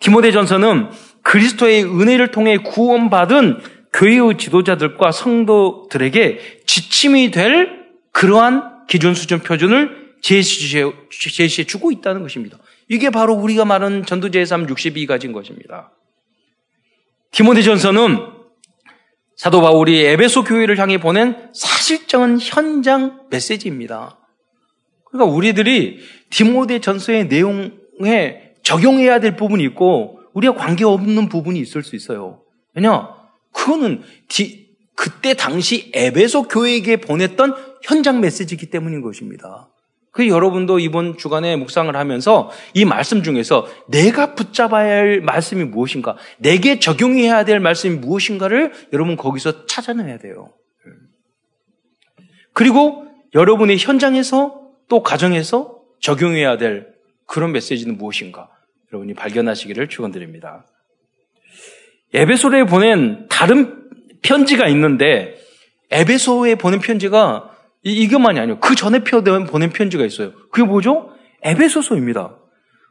디모데 0.00 0.30
전서는 0.30 0.90
그리스도의 1.24 1.84
은혜를 1.84 2.30
통해 2.30 2.58
구원받은 2.58 3.60
교회의 3.92 4.38
지도자들과 4.38 5.12
성도들에게 5.12 6.62
지침이 6.66 7.30
될 7.30 7.84
그러한 8.12 8.86
기준 8.86 9.14
수준 9.14 9.40
표준을 9.40 10.14
제시해, 10.20 10.90
제시해 11.10 11.66
주고 11.66 11.90
있다는 11.90 12.22
것입니다. 12.22 12.58
이게 12.88 13.10
바로 13.10 13.34
우리가 13.34 13.64
말하는 13.64 14.04
전도제의 14.04 14.46
삶 14.46 14.66
62가지인 14.66 15.32
것입니다. 15.32 15.92
디모데전서는 17.32 18.18
사도 19.36 19.60
바울이 19.60 20.04
에베소 20.04 20.44
교회를 20.44 20.78
향해 20.78 20.98
보낸 20.98 21.50
사실적인 21.52 22.38
현장 22.40 23.20
메시지입니다. 23.30 24.18
그러니까 25.10 25.34
우리들이 25.34 26.00
디모데 26.30 26.80
전서의 26.80 27.26
내용에 27.26 28.54
적용해야 28.62 29.20
될 29.20 29.36
부분이 29.36 29.62
있고 29.64 30.20
우리가 30.34 30.54
관계없는 30.54 31.28
부분이 31.28 31.58
있을 31.60 31.82
수 31.82 31.96
있어요. 31.96 32.42
왜냐? 32.74 33.08
그거는 33.52 34.02
디, 34.28 34.76
그때 34.94 35.34
당시 35.34 35.90
에베소 35.94 36.48
교회에게 36.48 36.98
보냈던 36.98 37.54
현장 37.82 38.20
메시지이기 38.20 38.66
때문인 38.70 39.00
것입니다. 39.00 39.70
그 40.10 40.28
여러분도 40.28 40.78
이번 40.78 41.16
주간에 41.18 41.56
묵상을 41.56 41.94
하면서 41.94 42.50
이 42.72 42.84
말씀 42.84 43.24
중에서 43.24 43.66
내가 43.88 44.34
붙잡아야 44.34 44.96
할 44.96 45.20
말씀이 45.20 45.64
무엇인가, 45.64 46.16
내게 46.38 46.78
적용해야 46.78 47.44
될 47.44 47.58
말씀이 47.58 47.96
무엇인가를 47.96 48.72
여러분 48.92 49.16
거기서 49.16 49.66
찾아내야 49.66 50.18
돼요. 50.18 50.52
그리고 52.52 53.08
여러분의 53.34 53.78
현장에서 53.78 54.70
또 54.88 55.02
가정에서 55.02 55.80
적용해야 55.98 56.58
될 56.58 56.94
그런 57.26 57.50
메시지는 57.50 57.98
무엇인가, 57.98 58.50
여러분이 58.94 59.14
발견하시기를 59.14 59.88
축원드립니다. 59.88 60.66
에베소에 62.12 62.64
보낸 62.64 63.26
다른 63.28 63.88
편지가 64.22 64.68
있는데 64.68 65.36
에베소에 65.90 66.54
보낸 66.54 66.80
편지가 66.80 67.50
이, 67.82 68.08
것만이 68.08 68.38
아니에요. 68.38 68.60
그 68.60 68.74
전에 68.74 69.00
보낸 69.00 69.70
편지가 69.70 70.04
있어요. 70.06 70.32
그게 70.50 70.62
뭐죠? 70.66 71.10
에베소서입니다. 71.42 72.36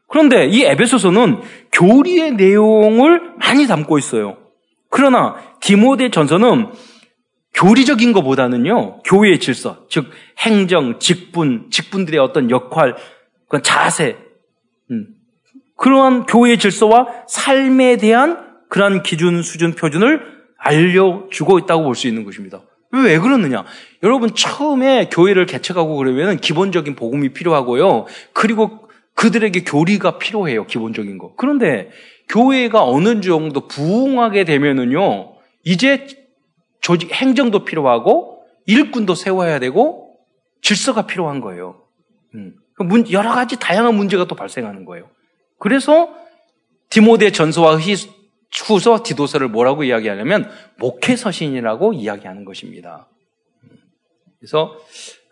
그런데 0.08 0.46
이 0.46 0.64
에베소서는 0.64 1.42
교리의 1.72 2.34
내용을 2.34 3.34
많이 3.38 3.66
담고 3.66 3.98
있어요. 3.98 4.38
그러나 4.90 5.38
디모데 5.62 6.12
전서는 6.12 6.72
교리적인 7.56 8.14
것보다는요, 8.14 9.02
교회의 9.04 9.40
질서, 9.40 9.88
즉 9.90 10.12
행정, 10.40 11.00
직분, 11.00 11.70
직분들의 11.72 12.20
어떤 12.20 12.52
역할, 12.52 12.96
그 13.48 13.62
자세, 13.62 14.18
음, 14.92 15.08
그러한 15.76 16.26
교회의 16.26 16.60
질서와 16.60 17.08
삶에 17.28 17.98
대한 17.98 18.54
그러한 18.70 19.04
기준, 19.04 19.42
수준, 19.44 19.74
표준을 19.74 20.22
알려주고 20.58 21.60
있다고 21.60 21.84
볼 21.84 21.96
수 21.96 22.08
있는 22.08 22.24
것입니다. 22.24 22.62
왜 22.92 23.18
그러느냐? 23.18 23.66
여러분 24.04 24.34
처음에 24.36 25.10
교회를 25.12 25.46
개척하고 25.48 25.96
그러면 25.98 26.38
기본적인 26.38 26.96
복음이 26.96 27.34
필요하고요. 27.34 28.06
그리고 28.34 28.88
그들에게 29.16 29.64
교리가 29.64 30.20
필요해요. 30.20 30.66
기본적인 30.68 31.18
거. 31.18 31.34
그런데 31.36 31.90
교회가 32.30 32.84
어느 32.86 33.20
정도 33.22 33.68
부흥하게 33.68 34.44
되면은요. 34.46 35.34
이제 35.64 36.08
조직 36.82 37.12
행정도 37.14 37.66
필요하고 37.66 38.44
일꾼도 38.66 39.16
세워야 39.16 39.60
되고 39.60 40.18
질서가 40.62 41.06
필요한 41.08 41.42
거예요. 41.42 41.82
음. 42.36 42.54
그 42.76 42.86
여러 43.12 43.32
가지 43.34 43.60
다양한 43.60 43.96
문제가 43.96 44.26
또 44.26 44.36
발생하는 44.36 44.86
거예요. 44.86 45.10
그래서 45.64 46.14
디모데 46.90 47.32
전서와 47.32 47.78
후서 47.78 49.02
디도서를 49.02 49.48
뭐라고 49.48 49.86
이야기하냐면 49.86 50.52
목회 50.78 51.16
서신이라고 51.16 51.94
이야기하는 51.94 52.44
것입니다. 52.44 53.08
그래서 54.40 54.78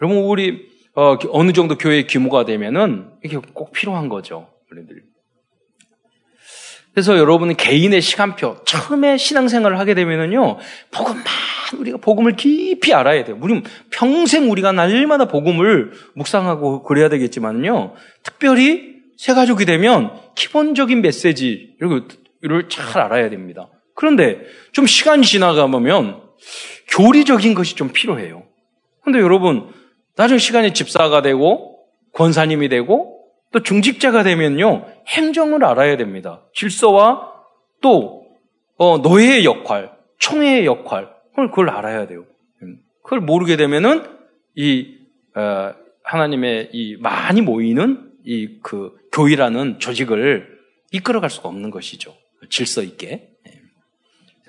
여러분 0.02 0.24
우리 0.24 0.70
어, 0.94 1.17
느 1.44 1.52
정도 1.52 1.78
교회의 1.78 2.08
규모가 2.08 2.46
되면은 2.46 3.12
이게 3.26 3.38
꼭 3.54 3.74
필요한 3.74 4.08
거죠. 4.08 4.48
그래서 6.94 7.17
여러분은 7.17 7.58
개인의 7.58 8.02
시간표 8.02 8.63
처음에 8.63 9.17
신앙생활을 9.17 9.80
하게 9.80 9.96
되면은요 9.96 10.60
복음만 10.91 11.26
우리가 11.78 11.98
복음을 11.98 12.38
깊이 12.38 12.94
알아야 12.94 13.26
돼요. 13.26 13.38
우리 13.41 13.62
평생 13.89 14.50
우리가 14.50 14.72
날마다 14.72 15.26
복음을 15.26 15.91
묵상하고 16.15 16.84
그래야 16.84 17.10
되겠지만요 17.10 17.96
특별히 18.24 19.01
새 19.22 19.36
가족이 19.36 19.66
되면 19.66 20.20
기본적인 20.34 21.04
메시지 21.04 21.76
그리고 21.80 22.08
이를 22.42 22.70
잘 22.70 23.04
알아야 23.04 23.30
됩니다. 23.30 23.70
그런데 23.94 24.42
좀 24.72 24.88
시간이 24.88 25.22
지나가면 25.22 26.24
교리적인 26.90 27.54
것이 27.54 27.76
좀 27.76 27.90
필요해요. 27.94 28.42
그런데 29.02 29.20
여러분, 29.20 29.70
나중에 30.16 30.40
시간이 30.40 30.74
집사가 30.74 31.22
되고 31.22 31.78
권사님이 32.14 32.68
되고 32.70 33.24
또 33.52 33.62
중직자가 33.62 34.24
되면요, 34.24 34.88
행정을 35.10 35.64
알아야 35.66 35.98
됩니다. 35.98 36.44
질서와 36.56 37.32
또 37.80 38.26
어, 38.78 38.98
노예의 38.98 39.46
역할, 39.46 39.92
총회의 40.18 40.66
역할, 40.66 41.14
그걸, 41.30 41.50
그걸 41.52 41.70
알아야 41.70 42.08
돼요. 42.08 42.26
음, 42.64 42.80
그걸 43.04 43.20
모르게 43.20 43.56
되면은 43.56 44.04
이 44.56 44.98
어, 45.36 45.76
하나님의 46.06 46.70
이 46.74 46.98
많이 47.00 47.42
모이는 47.42 48.10
이 48.26 48.60
그 48.64 49.00
교회라는 49.12 49.80
조직을 49.80 50.60
이끌어갈 50.91 51.30
수가 51.30 51.50
없는 51.50 51.69
것이죠. 51.69 52.15
질서 52.50 52.82
있게. 52.84 53.30
예. 53.47 53.62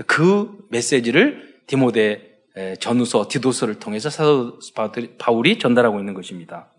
그 0.06 0.66
메시지를 0.70 1.60
디모데 1.66 2.32
전후서, 2.80 3.28
디도서를 3.28 3.78
통해서 3.78 4.10
사도 4.10 4.58
바울이 5.18 5.58
전달하고 5.58 5.98
있는 5.98 6.14
것입니다. 6.14 6.70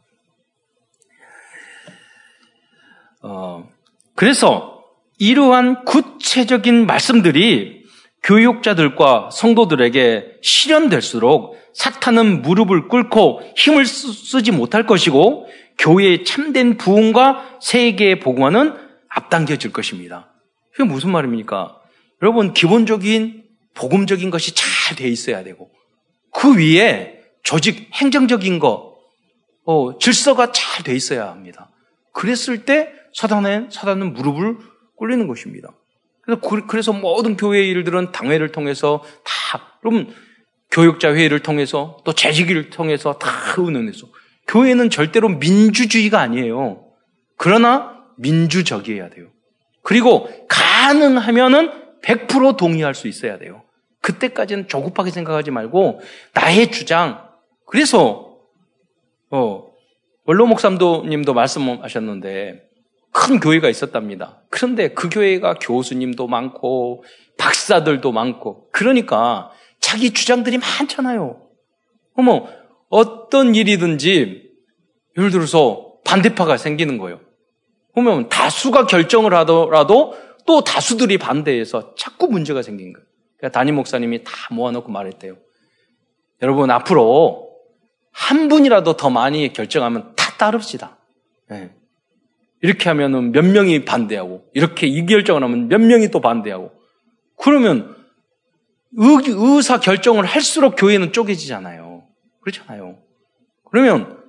어, 3.22 3.68
그래서 4.16 4.84
이러한 5.18 5.86
구체적인 5.86 6.86
말씀들이 6.86 7.84
교육자들과 8.22 9.30
성도들에게 9.32 10.40
실현될수록 10.42 11.58
사탄은 11.74 12.42
무릎을 12.42 12.88
꿇고 12.88 13.42
힘을 13.56 13.86
쓰지 13.86 14.52
못할 14.52 14.86
것이고 14.86 15.48
교회의 15.78 16.24
참된 16.26 16.78
부흥과 16.78 17.58
세계의 17.62 18.20
복음화는 18.20 18.76
앞당겨질 19.10 19.72
것입니다. 19.74 20.34
그게 20.72 20.84
무슨 20.84 21.12
말입니까? 21.12 21.80
여러분 22.22 22.54
기본적인 22.54 23.44
복음적인 23.76 24.30
것이 24.30 24.54
잘 24.56 24.96
돼 24.96 25.08
있어야 25.08 25.44
되고 25.44 25.72
그 26.32 26.58
위에 26.58 27.22
조직 27.44 27.90
행정적인 27.94 28.60
거 28.60 28.96
어, 29.66 29.98
질서가 29.98 30.52
잘 30.52 30.84
돼 30.84 30.94
있어야 30.94 31.30
합니다. 31.30 31.72
그랬을 32.14 32.66
때 32.66 32.92
사단은 33.14 33.70
사단은 33.72 34.14
무릎을 34.14 34.58
꿇리는 34.96 35.28
것입니다. 35.28 35.70
그래서 36.22 36.42
그, 36.42 36.66
그래서 36.68 36.94
모든 36.94 37.36
교회 37.38 37.64
일들은 37.68 38.12
당회를 38.12 38.52
통해서 38.52 39.04
다 39.24 39.78
그럼 39.82 40.14
교육자 40.72 41.14
회의를 41.14 41.40
통해서 41.42 41.98
또 42.04 42.14
재직을 42.14 42.70
통해서 42.70 43.14
다 43.14 43.30
의논해서 43.58 44.08
교회는 44.48 44.90
절대로 44.90 45.30
민주주의가 45.30 46.20
아니에요. 46.20 46.86
그러나 47.38 48.06
민주적이어야 48.18 49.10
돼요. 49.10 49.28
그리고 49.82 50.30
가능하면은 50.48 51.72
100% 52.02 52.58
동의할 52.58 52.94
수 52.94 53.08
있어야 53.08 53.38
돼요. 53.38 53.64
그때까지는 54.02 54.68
조급하게 54.68 55.12
생각하지 55.12 55.52
말고 55.52 56.02
나의 56.34 56.72
주장. 56.72 57.30
그래서 57.66 58.38
어 59.30 59.74
원로 60.26 60.46
목사님도 60.46 61.34
말씀하셨는데 61.34 62.70
큰 63.12 63.40
교회가 63.40 63.70
있었답니다. 63.70 64.42
그런데 64.50 64.90
그 64.90 65.10
교회가 65.10 65.56
교수님도 65.56 66.28
많고 66.28 67.04
박사들도 67.38 68.12
많고 68.12 68.70
그러니까 68.72 69.52
자기 69.80 70.12
주장들이 70.12 70.58
많잖아요. 70.58 71.42
어머 72.16 72.48
어떤 72.94 73.56
일이든지 73.56 74.52
예를 75.18 75.32
들어서 75.32 75.94
반대파가 76.06 76.58
생기는 76.58 77.00
거예요. 77.00 77.22
보면 77.96 78.30
다수가 78.30 78.86
결정을 78.86 79.34
하더라도 79.34 80.16
또 80.46 80.64
다수들이 80.64 81.18
반대해서 81.18 81.96
자꾸 81.96 82.28
문제가 82.28 82.62
생긴 82.62 82.94
거예요. 82.94 83.04
그러니까 83.38 83.58
담임 83.58 83.76
목사님이 83.76 84.24
다 84.24 84.32
모아놓고 84.52 84.92
말했대요. 84.92 85.38
여러분 86.44 86.70
앞으로 86.70 87.50
한 88.12 88.48
분이라도 88.48 88.96
더 88.96 89.10
많이 89.10 89.52
결정하면 89.54 90.14
다 90.16 90.38
따릅시다. 90.38 91.00
네. 91.50 91.74
이렇게 92.62 92.90
하면은 92.90 93.32
몇 93.32 93.44
명이 93.44 93.86
반대하고 93.86 94.46
이렇게 94.54 94.86
이 94.86 95.04
결정을 95.08 95.42
하면 95.42 95.68
몇 95.68 95.82
명이 95.82 96.12
또 96.12 96.22
반대하고 96.22 96.72
그러면 97.38 97.96
의, 98.96 99.64
사 99.64 99.80
결정을 99.80 100.26
할수록 100.26 100.76
교회는 100.78 101.12
쪼개지잖아요. 101.12 101.93
그렇잖아요. 102.44 102.98
그러면 103.70 104.24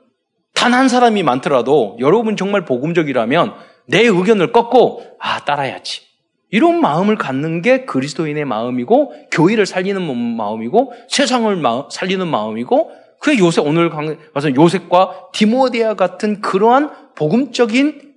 단 0.54 0.72
한 0.72 0.88
사람이 0.88 1.22
많더라도 1.22 1.96
여러분 2.00 2.36
정말 2.36 2.64
복음적이라면 2.64 3.54
내 3.86 4.00
의견을 4.00 4.52
꺾고 4.52 5.02
아 5.20 5.44
따라야지. 5.44 6.02
이런 6.50 6.80
마음을 6.80 7.16
갖는 7.16 7.60
게 7.60 7.84
그리스도인의 7.84 8.44
마음이고 8.44 9.12
교회를 9.32 9.66
살리는 9.66 10.00
마음이고 10.36 10.92
세상을 11.08 11.62
살리는 11.90 12.26
마음이고 12.26 12.92
그게 13.20 13.38
요셉 13.38 13.66
오늘 13.66 13.90
가서 13.90 14.54
요셉과 14.54 15.30
디모데아 15.32 15.94
같은 15.94 16.40
그러한 16.40 17.14
복음적인 17.16 18.14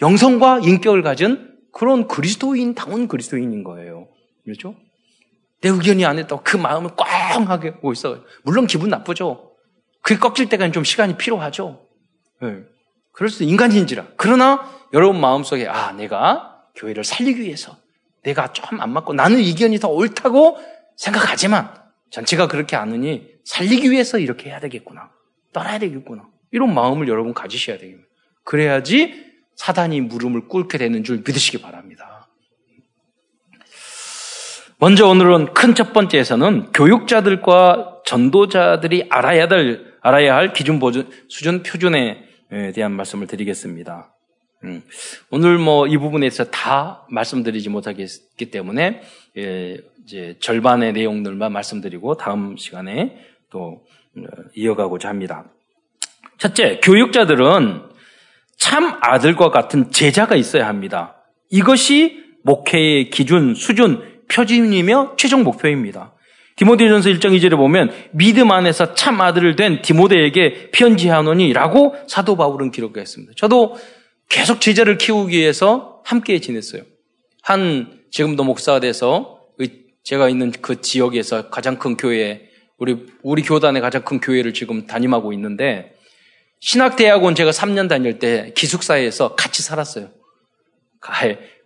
영성과 0.00 0.60
인격을 0.60 1.02
가진 1.02 1.50
그런 1.72 2.06
그리스도인 2.06 2.74
다운 2.74 3.08
그리스도인인 3.08 3.64
거예요. 3.64 4.08
그렇죠? 4.44 4.74
내 5.62 5.68
의견이 5.70 6.04
안 6.04 6.18
했다고 6.18 6.42
그 6.44 6.56
마음을 6.56 6.90
꽝하게 6.96 7.70
하고 7.70 7.92
있어요. 7.92 8.22
물론 8.42 8.66
기분 8.66 8.90
나쁘죠. 8.90 9.52
그게 10.02 10.18
꺾일 10.18 10.48
때까지 10.48 10.72
좀 10.72 10.84
시간이 10.84 11.16
필요하죠. 11.16 11.86
네. 12.42 12.64
그럴 13.12 13.30
수 13.30 13.44
인간인지라. 13.44 14.08
그러나 14.16 14.68
여러분 14.92 15.20
마음속에 15.20 15.68
아 15.68 15.92
내가 15.92 16.64
교회를 16.74 17.04
살리기 17.04 17.40
위해서 17.40 17.76
내가 18.24 18.52
좀 18.52 18.80
안 18.80 18.90
맞고 18.92 19.14
나는 19.14 19.38
의견이 19.38 19.78
더 19.78 19.88
옳다고 19.88 20.58
생각하지만 20.96 21.72
전체가 22.10 22.48
그렇게 22.48 22.76
않으니 22.76 23.28
살리기 23.44 23.90
위해서 23.90 24.18
이렇게 24.18 24.50
해야 24.50 24.60
되겠구나. 24.60 25.10
떠나야 25.52 25.78
되겠구나. 25.78 26.28
이런 26.50 26.74
마음을 26.74 27.08
여러분 27.08 27.34
가지셔야 27.34 27.78
됩니다. 27.78 28.02
그래야지 28.44 29.30
사단이 29.56 30.00
물음을 30.00 30.48
꿇게 30.48 30.78
되는 30.78 31.04
줄 31.04 31.18
믿으시기 31.18 31.60
바랍니다. 31.60 31.81
먼저 34.82 35.06
오늘은 35.06 35.54
큰 35.54 35.76
첫 35.76 35.92
번째에서는 35.92 36.72
교육자들과 36.72 38.00
전도자들이 38.04 39.06
알아야 39.10 39.46
될, 39.46 39.94
알아야 40.00 40.34
할 40.34 40.52
기준 40.52 40.80
보준, 40.80 41.08
수준 41.28 41.62
표준에 41.62 42.24
대한 42.74 42.90
말씀을 42.90 43.28
드리겠습니다. 43.28 44.12
음, 44.64 44.82
오늘 45.30 45.58
뭐 45.58 45.86
이 45.86 45.96
부분에서 45.96 46.50
다 46.50 47.06
말씀드리지 47.10 47.68
못하겠기 47.68 48.50
때문에 48.50 49.02
예, 49.38 49.78
이제 50.02 50.36
절반의 50.40 50.94
내용들만 50.94 51.52
말씀드리고 51.52 52.16
다음 52.16 52.56
시간에 52.56 53.24
또 53.50 53.84
어, 54.16 54.22
이어가고자 54.56 55.08
합니다. 55.08 55.44
첫째, 56.38 56.80
교육자들은 56.82 57.82
참 58.56 58.98
아들과 59.00 59.52
같은 59.52 59.92
제자가 59.92 60.34
있어야 60.34 60.66
합니다. 60.66 61.22
이것이 61.50 62.20
목회의 62.42 63.10
기준, 63.10 63.54
수준, 63.54 64.10
표준이며 64.32 65.14
최종 65.16 65.44
목표입니다. 65.44 66.14
디모데전서 66.56 67.10
1장 67.10 67.36
2절에 67.38 67.56
보면 67.56 67.92
믿음 68.12 68.50
안에서 68.50 68.94
참 68.94 69.20
아들을 69.20 69.56
된 69.56 69.82
디모데에게 69.82 70.70
편지하노니라고 70.70 71.96
사도 72.06 72.36
바울은 72.36 72.70
기록했습니다. 72.70 73.32
저도 73.36 73.76
계속 74.28 74.60
제자를 74.60 74.98
키우기 74.98 75.36
위해서 75.36 76.02
함께 76.04 76.40
지냈어요. 76.40 76.82
한 77.42 78.00
지금도 78.10 78.44
목사가 78.44 78.80
돼서 78.80 79.40
제가 80.04 80.28
있는 80.28 80.50
그 80.50 80.80
지역에서 80.80 81.48
가장 81.48 81.78
큰 81.78 81.96
교회, 81.96 82.48
우리 82.76 83.06
우리 83.22 83.42
교단의 83.42 83.80
가장 83.80 84.02
큰 84.02 84.20
교회를 84.20 84.52
지금 84.52 84.86
담임하고 84.86 85.32
있는데 85.32 85.94
신학대학원 86.58 87.34
제가 87.34 87.52
3년 87.52 87.88
다닐 87.88 88.18
때 88.18 88.52
기숙사에서 88.56 89.36
같이 89.36 89.62
살았어요. 89.62 90.10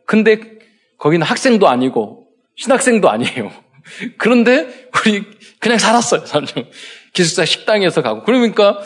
근데 0.07 0.59
거기는 0.99 1.27
학생도 1.27 1.67
아니고 1.69 2.26
신학생도 2.57 3.09
아니에요. 3.09 3.53
그런데 4.19 4.89
우리 5.05 5.25
그냥 5.61 5.79
살았어요. 5.79 6.23
기숙사 7.13 7.45
식당에서 7.45 8.03
가고. 8.03 8.25
그러니까 8.25 8.81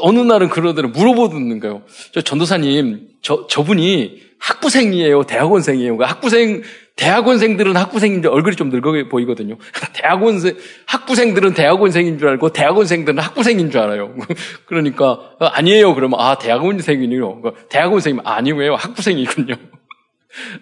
어느 0.00 0.20
날은 0.20 0.48
그러더니 0.50 0.88
물어보는 0.88 1.58
거예요. 1.60 1.82
저 2.12 2.20
전도사님, 2.20 3.08
저, 3.22 3.46
저분이 3.48 4.22
학부생이에요? 4.38 5.24
대학원생이에요? 5.24 5.98
학부생, 6.00 6.62
대학원생들은 6.94 7.76
학부생인데 7.76 8.28
얼굴이 8.28 8.54
좀 8.56 8.70
늙어 8.70 8.92
보이거든요. 9.08 9.56
대학원생, 9.94 10.56
학부생들은 10.86 11.54
대학원생인 11.54 12.18
줄 12.18 12.28
알고 12.28 12.52
대학원생들은 12.52 13.18
학부생인 13.18 13.70
줄 13.70 13.80
알아요. 13.80 14.14
그러니까, 14.66 15.32
아니에요. 15.40 15.94
그러면, 15.94 16.20
아, 16.20 16.38
대학원생이요. 16.38 17.42
대학원생이면 17.68 18.26
아니에요. 18.26 18.74
학부생이군요. 18.74 19.54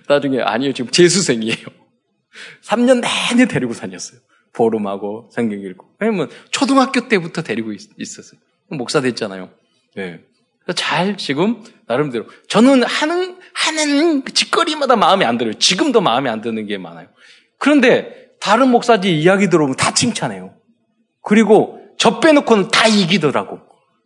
나중에, 0.09 0.41
아니에요. 0.41 0.73
지금 0.73 0.91
재수생이에요. 0.91 1.84
3년 2.63 3.01
내내 3.01 3.47
데리고 3.47 3.73
다녔어요. 3.73 4.21
보름하고 4.53 5.31
성경 5.33 5.61
읽고. 5.61 5.87
왜냐면 5.99 6.31
초등학교 6.51 7.09
때부터 7.09 7.43
데리고 7.43 7.73
있, 7.73 7.81
었어요 8.01 8.41
목사 8.69 9.01
됐잖아요. 9.01 9.51
네. 9.97 10.21
잘 10.75 11.19
지금 11.19 11.63
나름대로 11.87 12.27
저는 12.49 12.85
하는 12.85 13.39
하는 13.53 14.25
짓거리마다 14.25 14.97
마음에 14.97 15.25
안 15.25 15.37
들어요. 15.37 15.55
지금도 15.55 16.01
마음에 16.01 16.31
안 16.31 16.41
드는 16.41 16.67
게 16.67 16.79
많아요. 16.79 17.09
그런데 17.59 18.31
다른 18.41 18.71
목사지 18.71 19.19
이야기 19.19 19.49
들어보면 19.49 19.77
다 19.77 19.93
칭찬해요. 19.93 20.55
그리고 21.23 21.81
저 21.99 22.21
빼놓고는 22.21 22.69
다 22.69 22.87
이기더라고. 22.89 23.61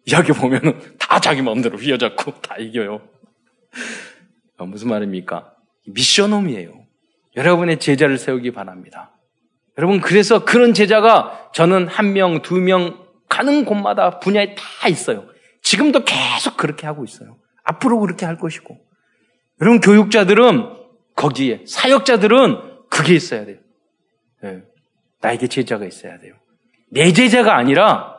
이야기 0.06 0.32
보면은 0.32 0.96
다 0.98 1.20
자기 1.20 1.42
마음대로 1.42 1.78
휘어잡고 1.78 2.40
다 2.40 2.56
이겨요. 2.56 3.02
어, 4.58 4.66
무슨 4.66 4.88
말입니까? 4.88 5.52
미션홈이에요. 5.86 6.77
여러분의 7.38 7.78
제자를 7.78 8.18
세우기 8.18 8.50
바랍니다. 8.50 9.12
여러분 9.78 10.00
그래서 10.00 10.44
그런 10.44 10.74
제자가 10.74 11.50
저는 11.54 11.86
한 11.86 12.12
명, 12.12 12.42
두 12.42 12.56
명 12.58 13.06
가는 13.28 13.64
곳마다 13.64 14.18
분야에 14.18 14.54
다 14.56 14.88
있어요. 14.88 15.24
지금도 15.62 16.04
계속 16.04 16.56
그렇게 16.56 16.86
하고 16.86 17.04
있어요. 17.04 17.36
앞으로 17.62 18.00
그렇게 18.00 18.26
할 18.26 18.38
것이고. 18.38 18.76
여러분 19.60 19.80
교육자들은 19.80 20.64
거기에 21.14 21.64
사역자들은 21.66 22.88
그게 22.90 23.14
있어야 23.14 23.44
돼요. 23.44 23.58
네. 24.42 24.62
나에게 25.20 25.46
제자가 25.46 25.84
있어야 25.84 26.18
돼요. 26.18 26.34
내 26.90 27.12
제자가 27.12 27.56
아니라 27.56 28.16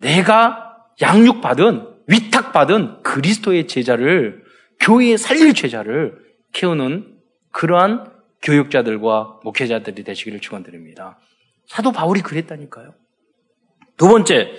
내가 0.00 0.76
양육받은 1.00 1.86
위탁받은 2.08 3.02
그리스도의 3.02 3.68
제자를 3.68 4.42
교회에 4.80 5.16
살릴 5.16 5.54
제자를 5.54 6.18
키우는 6.52 7.14
그러한 7.52 8.10
교육자들과 8.42 9.40
목회자들이 9.44 10.04
되시기를 10.04 10.40
축원드립니다. 10.40 11.18
사도 11.66 11.92
바울이 11.92 12.20
그랬다니까요. 12.20 12.94
두 13.96 14.08
번째, 14.08 14.52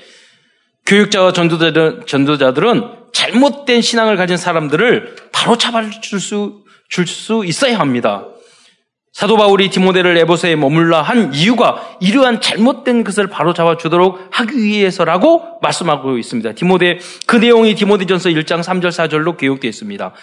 교육자와 0.85 1.33
전도자들은, 1.33 2.05
전도자들은 2.05 2.83
잘못된 3.13 3.81
신앙을 3.81 4.17
가진 4.17 4.37
사람들을 4.37 5.15
바로 5.31 5.57
잡아줄 5.57 6.19
수, 6.19 6.63
줄 6.89 7.07
수 7.07 7.43
있어야 7.45 7.79
합니다. 7.79 8.27
사도 9.13 9.35
바울이 9.35 9.69
디모데를 9.69 10.17
에보스에 10.19 10.55
머물러 10.55 11.01
한 11.01 11.33
이유가 11.33 11.97
이러한 11.99 12.39
잘못된 12.39 13.03
것을 13.03 13.27
바로 13.27 13.53
잡아주도록 13.53 14.29
하기 14.31 14.55
위해서라고 14.55 15.59
말씀하고 15.61 16.17
있습니다. 16.17 16.53
디모데, 16.53 16.99
그 17.25 17.35
내용이 17.35 17.75
디모데전서 17.75 18.29
1장 18.29 18.63
3절 18.63 18.87
4절로 18.87 19.37
기록되어 19.37 19.67
있습니다. 19.67 20.13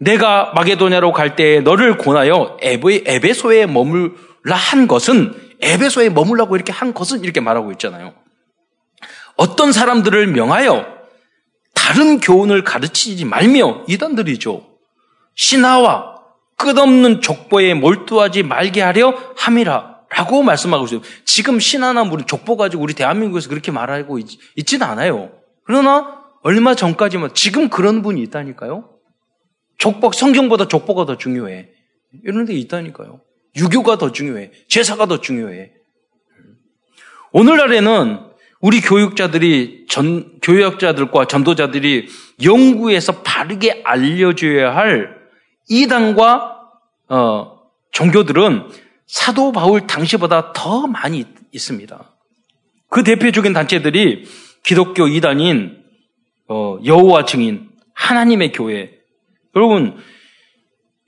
내가 0.00 0.52
마게도냐로 0.54 1.12
갈 1.12 1.36
때에 1.36 1.60
너를 1.60 1.98
권하여 1.98 2.56
에베, 2.60 3.32
소에 3.34 3.66
머물라 3.66 4.56
한 4.56 4.88
것은 4.88 5.34
에베소에 5.60 6.08
머물라고 6.08 6.56
이렇게 6.56 6.72
한 6.72 6.94
것은 6.94 7.22
이렇게 7.22 7.40
말하고 7.40 7.70
있잖아요. 7.72 8.14
어떤 9.36 9.72
사람들을 9.72 10.26
명하여 10.28 10.86
다른 11.74 12.18
교훈을 12.18 12.64
가르치지 12.64 13.26
말며 13.26 13.84
이단들이죠. 13.88 14.66
신하와 15.34 16.16
끝없는 16.56 17.20
족보에 17.20 17.74
몰두하지 17.74 18.42
말게 18.42 18.80
하려 18.80 19.14
함이라. 19.36 19.90
라고 20.10 20.42
말씀하고 20.42 20.86
있어요. 20.86 21.02
지금 21.24 21.60
신하나 21.60 22.02
우리 22.02 22.24
족보 22.24 22.56
가지고 22.56 22.82
우리 22.82 22.94
대한민국에서 22.94 23.48
그렇게 23.48 23.70
말하고 23.70 24.18
있, 24.18 24.26
있지는 24.56 24.86
않아요. 24.86 25.30
그러나 25.64 26.20
얼마 26.42 26.74
전까지만 26.74 27.30
지금 27.34 27.68
그런 27.68 28.02
분이 28.02 28.20
있다니까요. 28.22 28.99
족보, 29.80 30.12
성경보다 30.12 30.68
족보가 30.68 31.06
더 31.06 31.16
중요해. 31.16 31.70
이런 32.24 32.44
데 32.44 32.54
있다니까요. 32.54 33.20
유교가 33.56 33.98
더 33.98 34.12
중요해. 34.12 34.52
제사가 34.68 35.06
더 35.06 35.20
중요해. 35.20 35.72
오늘날에는 37.32 38.20
우리 38.60 38.80
교육자들이 38.82 39.86
전, 39.88 40.38
교육자들과 40.42 41.26
전도자들이 41.26 42.08
연구에서 42.44 43.22
바르게 43.22 43.80
알려줘야 43.84 44.74
할 44.74 45.16
이단과 45.68 46.60
어, 47.08 47.60
종교들은 47.92 48.68
사도 49.06 49.50
바울 49.50 49.86
당시보다 49.86 50.52
더 50.52 50.86
많이 50.86 51.24
있습니다. 51.52 52.16
그 52.90 53.02
대표적인 53.02 53.54
단체들이 53.54 54.28
기독교 54.62 55.08
이단인 55.08 55.82
어, 56.48 56.78
여호와 56.84 57.24
증인, 57.24 57.70
하나님의 57.94 58.52
교회. 58.52 58.99
여러분, 59.56 59.96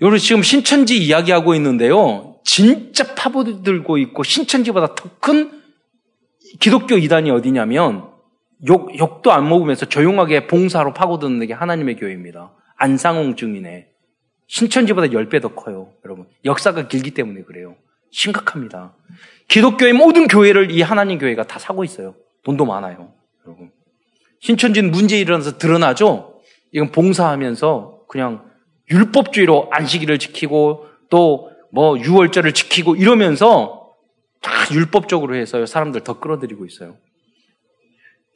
여러분 0.01 0.19
지금 0.19 0.43
신천지 0.43 0.97
이야기하고 0.99 1.55
있는데요. 1.55 2.37
진짜 2.45 3.15
파고들고 3.15 3.99
있고 3.99 4.23
신천지보다 4.23 4.95
더 4.95 5.11
큰 5.21 5.63
기독교 6.61 6.97
이단이 6.97 7.31
어디냐면 7.31 8.11
욕, 8.69 8.99
욕도 8.99 9.33
안 9.33 9.49
먹으면서 9.49 9.87
조용하게 9.87 10.47
봉사로 10.47 10.93
파고드는 10.93 11.47
게 11.47 11.53
하나님의 11.55 11.97
교회입니다. 11.97 12.53
안상홍 12.77 13.37
증인의 13.37 13.89
신천지보다 14.49 15.07
10배 15.09 15.41
더 15.41 15.55
커요. 15.55 15.93
여러분. 16.05 16.27
역사가 16.45 16.89
길기 16.89 17.13
때문에 17.13 17.43
그래요. 17.43 17.77
심각합니다. 18.11 18.95
기독교의 19.49 19.95
모든 19.95 20.29
교회를 20.29 20.71
이 20.71 20.83
하나님 20.83 21.19
교회가 21.19 21.47
다 21.47 21.59
사고 21.59 21.85
있어요. 21.85 22.15
돈도 22.45 22.67
많아요. 22.67 23.15
여러분. 23.47 23.71
신천지는 24.41 24.91
문제 24.91 25.19
일어나서 25.19 25.57
드러나죠? 25.57 26.41
이건 26.73 26.91
봉사하면서 26.91 28.02
그냥 28.13 28.45
율법주의로 28.91 29.71
안식일을 29.73 30.19
지키고 30.19 30.87
또 31.09 31.53
뭐 31.73 31.99
유월절을 31.99 32.53
지키고 32.53 32.97
이러면서 32.97 33.95
다 34.43 34.51
율법적으로 34.73 35.35
해서 35.35 35.65
사람들 35.65 36.03
더 36.03 36.21
끌어들이고 36.21 36.67
있어요. 36.67 36.99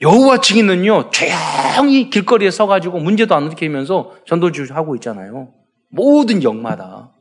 여호와 0.01 0.41
증인은요 0.41 1.11
조용히 1.11 2.11
길거리에 2.11 2.51
서가지고 2.51 2.99
문제도 2.99 3.35
안 3.35 3.47
일으키면서 3.47 4.17
전도주 4.27 4.69
하고 4.71 4.95
있잖아요. 4.97 5.53
모든 5.91 6.43
영마다 6.43 7.13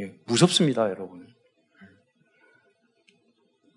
예, 0.00 0.14
무섭습니다, 0.26 0.90
여러분. 0.90 1.26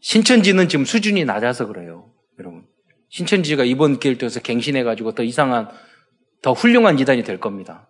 신천지는 0.01 0.67
지금 0.67 0.83
수준이 0.83 1.25
낮아서 1.25 1.67
그래요, 1.67 2.11
여러분. 2.39 2.65
신천지가 3.09 3.63
이번 3.63 3.99
기회를 3.99 4.17
통해서 4.17 4.39
갱신해가지고 4.41 5.13
더 5.13 5.23
이상한, 5.23 5.69
더 6.41 6.53
훌륭한 6.53 6.99
이단이 6.99 7.23
될 7.23 7.39
겁니다. 7.39 7.87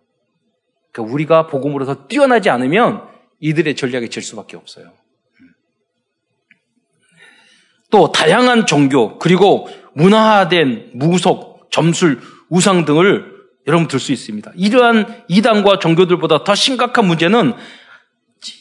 그러니까 0.92 1.14
우리가 1.14 1.48
복음으로 1.48 1.86
더 1.86 2.08
뛰어나지 2.08 2.50
않으면 2.50 3.04
이들의 3.40 3.76
전략에 3.76 4.10
질 4.10 4.24
수밖에 4.24 4.58
없어요. 4.58 4.92
또 7.90 8.12
다양한 8.12 8.66
종교 8.66 9.18
그리고 9.18 9.70
문화화된 9.94 10.92
무속, 10.94 11.70
점술, 11.72 12.20
우상 12.50 12.86
등을 12.86 13.38
여러분 13.68 13.88
들 13.88 14.00
수 14.00 14.12
있습니다. 14.12 14.52
이러한 14.56 15.24
이단과 15.28 15.80
종교들보다 15.80 16.44
더 16.44 16.56
심각한 16.56 17.06
문제는 17.06 17.54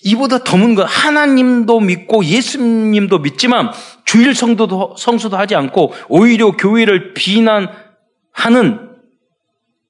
이보다 0.05 0.43
더문 0.43 0.75
거 0.75 0.85
하나님도 0.85 1.81
믿고 1.81 2.25
예수님도 2.25 3.19
믿지만 3.19 3.71
주일 4.05 4.35
성도도 4.35 4.97
성수도 4.99 5.37
하지 5.37 5.55
않고 5.55 5.93
오히려 6.09 6.53
교회를 6.53 7.15
비난하는 7.15 8.86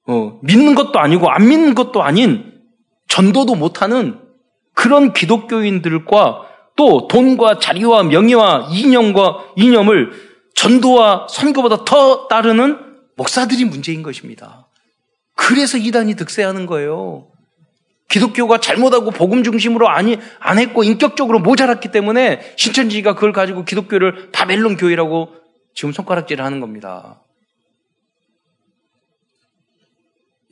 어, 0.06 0.38
믿는 0.42 0.74
것도 0.74 0.98
아니고 0.98 1.30
안 1.30 1.48
믿는 1.48 1.74
것도 1.74 2.02
아닌 2.02 2.52
전도도 3.08 3.54
못하는 3.54 4.20
그런 4.74 5.12
기독교인들과 5.12 6.46
또 6.76 7.08
돈과 7.08 7.58
자리와 7.58 8.04
명예와 8.04 8.68
이념과 8.70 9.52
이념을 9.56 10.12
전도와 10.54 11.26
선교보다 11.30 11.84
더 11.84 12.28
따르는 12.28 12.78
목사들이 13.16 13.64
문제인 13.64 14.02
것입니다. 14.02 14.68
그래서 15.34 15.78
이단이 15.78 16.14
득세하는 16.14 16.66
거예요. 16.66 17.28
기독교가 18.08 18.60
잘못하고 18.60 19.10
복음 19.10 19.42
중심으로 19.42 19.88
아니, 19.88 20.18
안 20.38 20.58
했고 20.58 20.84
인격적으로 20.84 21.40
모자랐기 21.40 21.90
때문에 21.90 22.54
신천지가 22.56 23.14
그걸 23.14 23.32
가지고 23.32 23.64
기독교를 23.64 24.30
바벨론 24.32 24.76
교회라고 24.76 25.30
지금 25.74 25.92
손가락질을 25.92 26.44
하는 26.44 26.60
겁니다. 26.60 27.20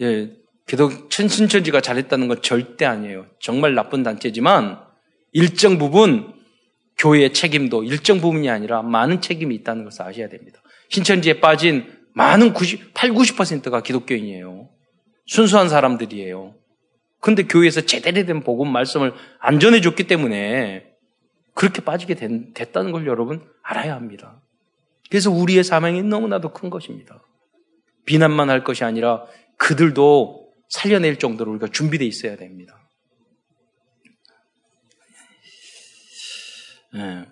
예, 0.01 0.33
기독, 0.67 1.13
신천지가 1.13 1.81
잘했다는 1.81 2.29
건 2.29 2.43
절대 2.43 2.85
아니에요. 2.85 3.27
정말 3.39 3.75
나쁜 3.75 4.03
단체지만 4.03 4.81
일정 5.33 5.79
부분 5.79 6.33
교회의 6.97 7.33
책임도 7.33 7.85
일정 7.85 8.21
부분이 8.21 8.49
아니라 8.49 8.83
많은 8.83 9.21
책임이 9.21 9.55
있다는 9.57 9.85
것을 9.85 10.03
아셔야 10.03 10.29
됩니다. 10.29 10.61
신천지에 10.89 11.41
빠진 11.41 11.93
많은 12.15 12.55
90, 12.55 12.95
8, 12.95 13.11
90%가 13.11 13.83
기독교인이에요. 13.83 14.69
순수한 15.27 15.69
사람들이에요. 15.69 16.55
근데 17.21 17.45
교회에서 17.45 17.81
제대로 17.83 18.25
된 18.27 18.43
복음 18.43 18.71
말씀을 18.71 19.13
안 19.41 19.59
전해줬기 19.59 20.07
때문에 20.07 20.87
그렇게 21.55 21.83
빠지게 21.83 22.15
된, 22.15 22.53
됐다는 22.53 22.93
걸 22.93 23.07
여러분 23.07 23.43
알아야 23.63 23.95
합니다. 23.95 24.41
그래서 25.09 25.31
우리의 25.31 25.65
사명이 25.65 26.03
너무나도 26.03 26.53
큰 26.53 26.71
것입니다. 26.71 27.23
비난만 28.05 28.51
할 28.51 28.63
것이 28.63 28.85
아니라 28.85 29.25
그들도 29.59 30.53
살려낼 30.69 31.19
정도로 31.19 31.53
우리가 31.53 31.69
준비되어 31.69 32.07
있어야 32.07 32.37
됩니다. 32.37 32.89
네. 36.93 37.27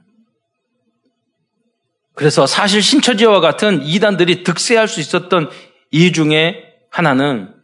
그래서 2.14 2.46
사실 2.46 2.82
신처지와 2.82 3.40
같은 3.40 3.82
이단들이 3.82 4.44
득세할 4.44 4.86
수 4.88 5.00
있었던 5.00 5.50
이유 5.90 6.12
중에 6.12 6.64
하나는 6.90 7.54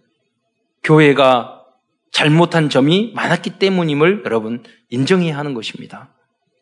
교회가 0.83 1.64
잘못한 2.11 2.71
점이 2.71 3.12
많았기 3.14 3.59
때문임을 3.59 4.23
여러분 4.25 4.62
인정해야 4.88 5.37
하는 5.37 5.55
것입니다. 5.55 6.14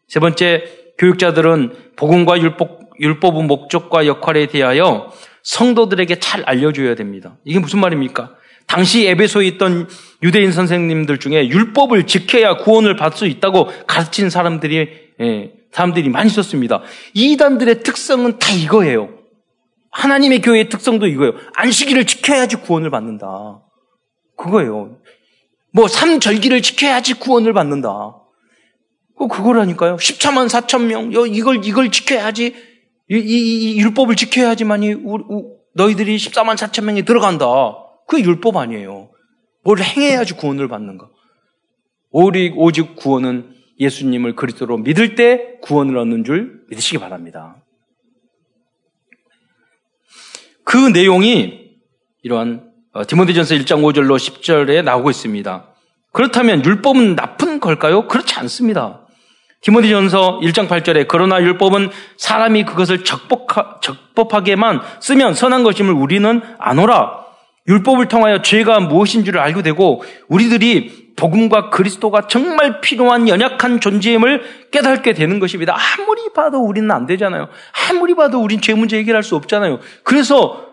세 0.09 0.21
번째, 0.21 0.65
교육자들은 0.99 1.93
복음과 1.97 2.41
율법, 2.41 2.91
율법의 2.99 3.45
목적과 3.45 4.07
역할에 4.07 4.47
대하여 4.47 5.13
성도들에게 5.47 6.19
잘 6.19 6.43
알려줘야 6.45 6.97
됩니다. 6.97 7.39
이게 7.45 7.61
무슨 7.61 7.79
말입니까? 7.79 8.35
당시 8.67 9.07
에베소에 9.07 9.47
있던 9.47 9.89
유대인 10.25 10.51
선생님들 10.51 11.19
중에 11.19 11.49
율법을 11.49 12.09
지켜야 12.09 12.57
구원을 12.57 12.97
받을 12.97 13.17
수 13.17 13.27
있다고 13.27 13.71
가르친 13.87 14.29
사람들이 14.29 14.89
예, 15.21 15.53
사람들이 15.71 16.09
많이 16.09 16.27
있었습니다. 16.31 16.83
이단들의 17.15 17.85
특성은 17.85 18.41
다 18.41 18.53
이거예요. 18.53 19.11
하나님의 19.93 20.43
교회의 20.43 20.69
특성도 20.69 21.07
이거예요. 21.07 21.35
안식일을 21.55 22.07
지켜야지 22.07 22.57
구원을 22.57 22.91
받는다. 22.91 23.63
그거예요. 24.37 24.99
뭐 25.73 25.87
삼절기를 25.87 26.61
지켜야지 26.61 27.15
구원을 27.15 27.53
받는다. 27.53 28.17
그거라니까요. 29.17 29.97
14만 29.97 30.49
4천 30.49 30.87
명, 30.87 31.13
이걸 31.13 31.65
이걸 31.65 31.93
지켜야지 31.93 32.76
이, 33.11 33.16
이, 33.16 33.73
이 33.75 33.79
율법을 33.79 34.16
지켜야지만이 34.16 34.97
너희들이 35.75 36.16
14만 36.16 36.57
4천 36.57 36.85
명이 36.85 37.05
들어간다. 37.05 37.47
그게 38.07 38.23
율법 38.25 38.57
아니에요. 38.57 39.11
뭘 39.62 39.81
행해야지 39.81 40.35
구원을 40.35 40.69
받는가? 40.69 41.09
오직 42.11 42.97
구원은 42.97 43.55
예수님을 43.79 44.37
그리스도로 44.37 44.79
믿을 44.79 45.14
때 45.14 45.59
구원을 45.62 45.99
얻는 45.99 46.25
줄 46.25 46.64
믿으시기 46.71 46.99
바랍니다. 46.99 47.57
그 50.64 50.77
내용이 50.77 51.77
이러한 52.23 52.73
어, 52.92 53.07
디모데전서 53.07 53.55
1장 53.57 53.83
5절로 53.83 54.16
10절에 54.16 54.83
나오고 54.83 55.11
있습니다. 55.11 55.75
그렇다면 56.12 56.64
율법은 56.64 57.14
나쁜 57.14 57.61
걸까요? 57.61 58.09
그렇지 58.09 58.35
않습니다. 58.37 59.06
디모데전서 59.67 60.39
1장 60.43 60.69
8절에 60.69 61.07
그러나 61.09 61.43
율법은 61.43 61.91
사람이 62.19 62.65
그것을 62.67 63.03
적법하, 63.03 63.81
적법하게만 63.81 64.81
쓰면 65.01 65.35
선한 65.35 65.65
것임을 65.65 65.93
우리는 65.93 66.41
아노라. 66.59 67.27
율법을 67.67 68.07
통하여 68.07 68.43
죄가 68.43 68.79
무엇인 68.79 69.25
줄을 69.25 69.41
알게 69.41 69.63
되고 69.63 70.05
우리들이 70.29 71.15
복음과 71.17 71.71
그리스도가 71.71 72.29
정말 72.29 72.81
필요한 72.81 73.29
연약한 73.29 73.81
존재임을 73.81 74.69
깨닫게 74.71 75.15
되는 75.15 75.41
것입니다. 75.41 75.75
아무리 75.77 76.33
봐도 76.33 76.59
우리는 76.59 76.89
안 76.93 77.07
되잖아요. 77.07 77.49
아무리 77.91 78.15
봐도 78.15 78.41
우린 78.41 78.61
죄 78.61 78.73
문제 78.73 78.97
해결할 78.99 79.25
수 79.25 79.35
없잖아요. 79.35 79.81
그래서 80.05 80.65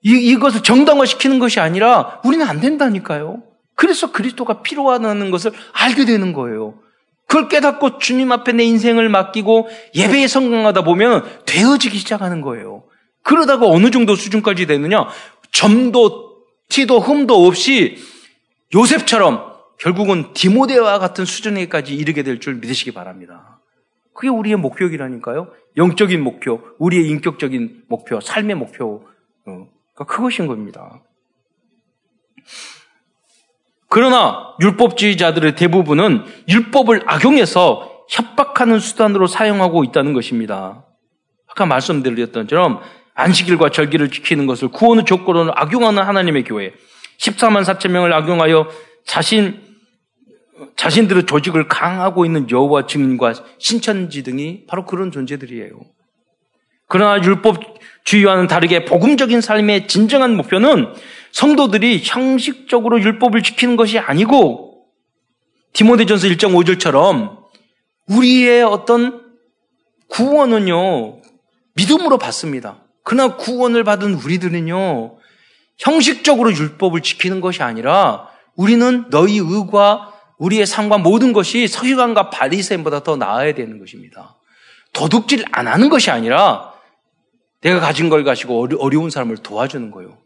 이, 0.00 0.12
이것을 0.12 0.62
정당화시키는 0.62 1.38
것이 1.38 1.60
아니라 1.60 2.22
우리는 2.24 2.46
안 2.46 2.60
된다니까요. 2.62 3.42
그래서 3.74 4.10
그리스도가 4.10 4.62
필요하다는 4.62 5.30
것을 5.30 5.52
알게 5.74 6.06
되는 6.06 6.32
거예요. 6.32 6.76
그걸 7.26 7.48
깨닫고 7.48 7.98
주님 7.98 8.32
앞에 8.32 8.52
내 8.52 8.64
인생을 8.64 9.08
맡기고 9.08 9.68
예배에 9.94 10.28
성공하다 10.28 10.82
보면 10.82 11.24
되어지기 11.46 11.98
시작하는 11.98 12.40
거예요. 12.40 12.84
그러다가 13.22 13.66
어느 13.66 13.90
정도 13.90 14.14
수준까지 14.14 14.66
되느냐? 14.66 15.08
점도, 15.50 16.44
티도, 16.68 17.00
흠도 17.00 17.46
없이 17.46 17.96
요셉처럼 18.74 19.54
결국은 19.78 20.32
디모데와 20.32 20.98
같은 20.98 21.24
수준에까지 21.24 21.94
이르게 21.94 22.22
될 22.22 22.38
줄 22.38 22.54
믿으시기 22.56 22.92
바랍니다. 22.92 23.60
그게 24.14 24.28
우리의 24.28 24.56
목표이라니까요. 24.56 25.52
영적인 25.76 26.22
목표, 26.22 26.62
우리의 26.78 27.08
인격적인 27.08 27.84
목표, 27.88 28.20
삶의 28.20 28.56
목표. 28.56 29.06
어, 29.46 29.68
그러니까 29.94 30.04
그것인 30.06 30.46
겁니다. 30.46 31.02
그러나 33.88 34.54
율법주의자들의 34.60 35.54
대부분은 35.54 36.24
율법을 36.48 37.02
악용해서 37.06 38.04
협박하는 38.08 38.78
수단으로 38.78 39.26
사용하고 39.26 39.84
있다는 39.84 40.12
것입니다. 40.12 40.84
아까 41.48 41.66
말씀드렸던 41.66 42.48
처럼 42.48 42.80
안식일과 43.14 43.70
절기를 43.70 44.10
지키는 44.10 44.46
것을 44.46 44.68
구원의 44.68 45.04
조건으로 45.04 45.52
악용하는 45.54 46.02
하나님의 46.02 46.44
교회. 46.44 46.72
14만 47.18 47.64
4천 47.64 47.90
명을 47.90 48.12
악용하여 48.12 48.68
자신 49.06 49.64
자신들의 50.76 51.24
조직을 51.26 51.68
강하고 51.68 52.24
있는 52.24 52.50
여호와 52.50 52.86
증인과 52.86 53.34
신천지 53.58 54.22
등이 54.22 54.64
바로 54.66 54.84
그런 54.84 55.10
존재들이에요. 55.10 55.70
그러나 56.88 57.22
율법주의와는 57.22 58.46
다르게 58.46 58.84
복음적인 58.84 59.40
삶의 59.40 59.88
진정한 59.88 60.36
목표는 60.36 60.94
성도들이 61.36 62.00
형식적으로 62.02 62.98
율법을 62.98 63.42
지키는 63.42 63.76
것이 63.76 63.98
아니고 63.98 64.86
디모데전서 65.74 66.28
1장 66.28 66.54
5절처럼 66.54 67.44
우리의 68.08 68.62
어떤 68.62 69.20
구원은요 70.08 71.20
믿음으로 71.74 72.16
받습니다. 72.16 72.78
그러나 73.02 73.36
구원을 73.36 73.84
받은 73.84 74.14
우리들은요 74.14 75.18
형식적으로 75.76 76.54
율법을 76.54 77.02
지키는 77.02 77.42
것이 77.42 77.62
아니라 77.62 78.30
우리는 78.54 79.10
너희 79.10 79.36
의과 79.36 80.14
우리의 80.38 80.64
삶과 80.64 80.96
모든 80.96 81.34
것이 81.34 81.68
서기관과 81.68 82.30
바리새인보다 82.30 83.02
더 83.02 83.16
나아야 83.16 83.52
되는 83.52 83.78
것입니다. 83.78 84.38
도둑질 84.94 85.44
안 85.52 85.68
하는 85.68 85.90
것이 85.90 86.10
아니라 86.10 86.72
내가 87.60 87.78
가진 87.78 88.08
걸 88.08 88.24
가지고 88.24 88.66
어려운 88.78 89.10
사람을 89.10 89.36
도와주는 89.36 89.90
거예요. 89.90 90.25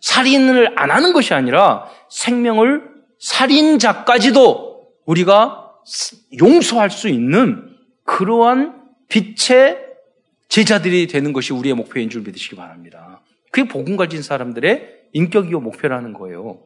살인을 0.00 0.78
안 0.78 0.90
하는 0.90 1.12
것이 1.12 1.34
아니라 1.34 1.86
생명을 2.10 2.88
살인자까지도 3.18 4.88
우리가 5.06 5.72
용서할 6.40 6.90
수 6.90 7.08
있는 7.08 7.76
그러한 8.04 8.82
빛의 9.08 9.86
제자들이 10.48 11.06
되는 11.06 11.32
것이 11.32 11.52
우리의 11.52 11.74
목표인 11.74 12.10
줄 12.10 12.22
믿으시기 12.22 12.56
바랍니다. 12.56 13.22
그게 13.50 13.68
복음 13.68 13.96
가진 13.96 14.22
사람들의 14.22 14.98
인격이요 15.12 15.60
목표라는 15.60 16.12
거예요. 16.12 16.60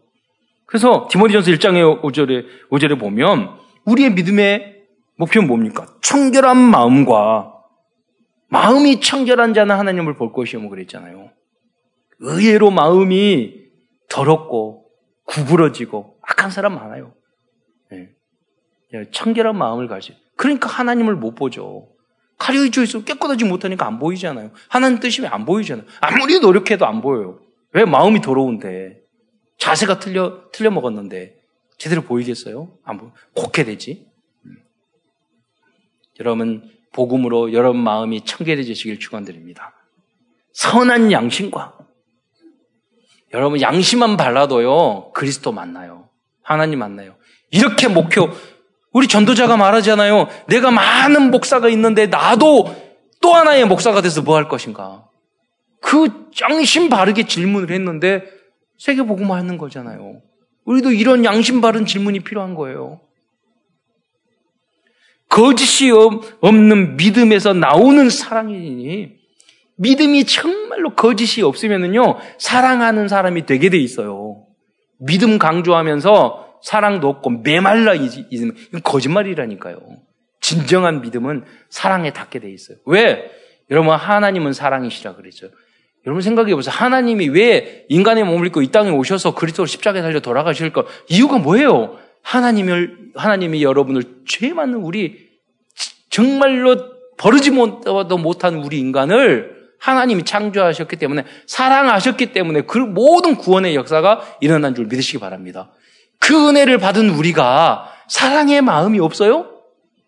그래서 0.66 1.08
디모데전서 1.10 1.50
1장의 1.52 2.02
5절에 2.02 2.44
5절에 2.70 2.98
보면 2.98 3.50
우리의 3.84 4.12
믿음의 4.12 4.82
목표는 5.16 5.46
뭡니까? 5.48 5.86
청결한 6.02 6.56
마음과 6.56 7.52
마음이 8.48 9.00
청결한 9.00 9.54
자는 9.54 9.76
하나님을 9.76 10.14
볼 10.14 10.32
것이요 10.32 10.60
뭐 10.60 10.70
그랬잖아요. 10.70 11.30
의외로 12.22 12.70
마음이 12.70 13.54
더럽고 14.08 14.86
구부러지고 15.24 16.18
악한 16.22 16.50
사람 16.50 16.76
많아요. 16.76 17.14
네. 17.90 18.10
청결한 19.10 19.56
마음을 19.56 19.88
가지. 19.88 20.16
그러니까 20.36 20.68
하나님을 20.68 21.16
못 21.16 21.34
보죠. 21.34 21.88
가려져 22.38 22.82
있어 22.82 23.04
깨끗하지 23.04 23.44
못하니까 23.44 23.86
안 23.86 23.98
보이잖아요. 23.98 24.50
하나님 24.68 25.00
뜻이 25.00 25.22
왜안 25.22 25.44
보이잖아요. 25.44 25.86
아무리 26.00 26.40
노력해도 26.40 26.86
안 26.86 27.00
보여요. 27.00 27.40
왜 27.72 27.84
마음이 27.84 28.20
더러운데 28.20 29.00
자세가 29.58 29.98
틀려 29.98 30.50
틀려 30.52 30.70
먹었는데 30.70 31.40
제대로 31.78 32.02
보이겠어요? 32.02 32.76
안 32.84 32.98
보. 32.98 33.10
곱게 33.34 33.64
되지. 33.64 34.06
음. 34.44 34.56
여러분 36.20 36.70
복음으로 36.92 37.52
여러분 37.52 37.82
마음이 37.82 38.24
청결해지시길 38.24 38.98
축원드립니다. 38.98 39.72
선한 40.52 41.10
양심과 41.12 41.78
여러분 43.32 43.60
양심만 43.60 44.16
발라도요 44.16 45.12
그리스도 45.12 45.52
만나요. 45.52 46.08
하나님 46.42 46.80
만나요. 46.80 47.14
이렇게 47.50 47.88
목표 47.88 48.30
우리 48.92 49.08
전도자가 49.08 49.56
말하잖아요. 49.56 50.28
내가 50.48 50.70
많은 50.70 51.30
목사가 51.30 51.68
있는데 51.70 52.06
나도 52.06 52.74
또 53.20 53.34
하나의 53.34 53.66
목사가 53.66 54.02
돼서 54.02 54.22
뭐 54.22 54.36
할 54.36 54.48
것인가? 54.48 55.06
그 55.80 56.28
양심 56.40 56.88
바르게 56.88 57.26
질문을 57.26 57.70
했는데 57.70 58.24
세계복음화 58.78 59.36
하는 59.36 59.58
거잖아요. 59.58 60.20
우리도 60.64 60.92
이런 60.92 61.24
양심 61.24 61.60
바른 61.60 61.86
질문이 61.86 62.20
필요한 62.20 62.54
거예요. 62.54 63.00
거짓이 65.28 65.90
없는 66.40 66.96
믿음에서 66.96 67.54
나오는 67.54 68.10
사랑이니 68.10 69.21
믿음이 69.82 70.24
정말로 70.24 70.94
거짓이 70.94 71.42
없으면은요 71.42 72.18
사랑하는 72.38 73.08
사람이 73.08 73.46
되게 73.46 73.68
돼 73.68 73.78
있어요. 73.78 74.46
믿음 74.98 75.38
강조하면서 75.38 76.60
사랑도 76.62 77.08
없고 77.08 77.30
메말라 77.42 77.94
있으면 77.94 78.56
이건 78.68 78.82
거짓말이라니까요. 78.82 79.78
진정한 80.40 81.00
믿음은 81.02 81.44
사랑에 81.68 82.12
닿게 82.12 82.38
돼 82.38 82.50
있어요. 82.50 82.78
왜? 82.86 83.30
여러분 83.70 83.94
하나님은 83.94 84.52
사랑이시라 84.52 85.16
그랬죠. 85.16 85.48
여러분 86.06 86.22
생각해 86.22 86.54
보세요. 86.54 86.72
하나님이 86.74 87.28
왜 87.28 87.84
인간의 87.88 88.24
몸을 88.24 88.48
입고 88.48 88.62
이 88.62 88.70
땅에 88.70 88.90
오셔서 88.90 89.34
그리스도로 89.34 89.66
십자가에 89.66 90.02
달려 90.02 90.20
돌아가실까? 90.20 90.84
이유가 91.08 91.38
뭐예요? 91.38 91.96
하나님을 92.22 93.12
하나님이 93.14 93.62
여러분을 93.62 94.02
죄 94.26 94.52
많은 94.52 94.74
우리 94.74 95.30
정말로 96.10 96.92
버르지 97.18 97.50
못도 97.50 98.18
못한 98.18 98.56
우리 98.56 98.78
인간을 98.78 99.51
하나님이 99.82 100.24
창조하셨기 100.24 100.94
때문에 100.94 101.24
사랑하셨기 101.46 102.32
때문에 102.32 102.62
그 102.62 102.78
모든 102.78 103.34
구원의 103.36 103.74
역사가 103.74 104.36
일어난 104.40 104.76
줄 104.76 104.86
믿으시기 104.86 105.18
바랍니다. 105.18 105.72
그 106.20 106.48
은혜를 106.48 106.78
받은 106.78 107.10
우리가 107.10 107.92
사랑의 108.08 108.62
마음이 108.62 109.00
없어요? 109.00 109.50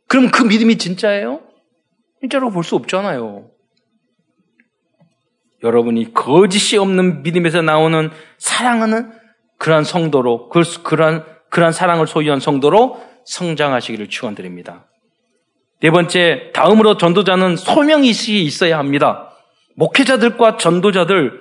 그럼 0.06 0.30
그 0.30 0.44
믿음이 0.44 0.78
진짜예요? 0.78 1.40
진짜로 2.20 2.50
볼 2.50 2.62
수 2.62 2.76
없잖아요. 2.76 3.50
여러분이 5.64 6.14
거짓이 6.14 6.78
없는 6.78 7.22
믿음에서 7.22 7.62
나오는 7.62 8.10
사랑하는 8.38 9.10
그러한 9.58 9.82
성도로, 9.82 10.50
그, 10.50 10.62
그러한, 10.84 11.24
그러한 11.50 11.72
사랑을 11.72 12.06
소유한 12.06 12.38
성도로 12.38 13.02
성장하시기를 13.24 14.08
축원드립니다. 14.08 14.86
네 15.80 15.90
번째, 15.90 16.52
다음으로 16.54 16.96
전도자는 16.96 17.56
소명의식이 17.56 18.44
있어야 18.44 18.78
합니다. 18.78 19.23
목회자들과 19.74 20.56
전도자들 20.56 21.40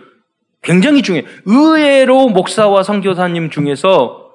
굉장히 0.61 1.01
중요해요. 1.01 1.27
의외로 1.45 2.29
목사와 2.29 2.83
선교사님 2.83 3.49
중에서 3.49 4.31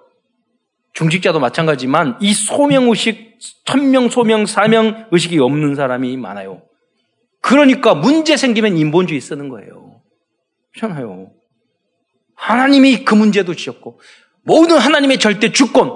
중직자도 0.93 1.41
마찬가지지만 1.41 2.19
이 2.21 2.33
소명의식, 2.35 3.39
천명, 3.65 4.09
소명, 4.09 4.47
사명 4.47 5.07
의식이 5.11 5.39
없는 5.39 5.75
사람이 5.75 6.17
많아요. 6.17 6.63
그러니까 7.41 7.95
문제 7.95 8.37
생기면 8.37 8.77
인본주의 8.77 9.21
쓰는 9.21 9.49
거예요. 9.49 10.03
그렇잖아요. 10.75 11.31
하나님이 12.35 13.05
그 13.05 13.15
문제도 13.15 13.53
지었고 13.55 14.01
모든 14.43 14.79
하나님의 14.79 15.19
절대 15.19 15.53
주권, 15.53 15.93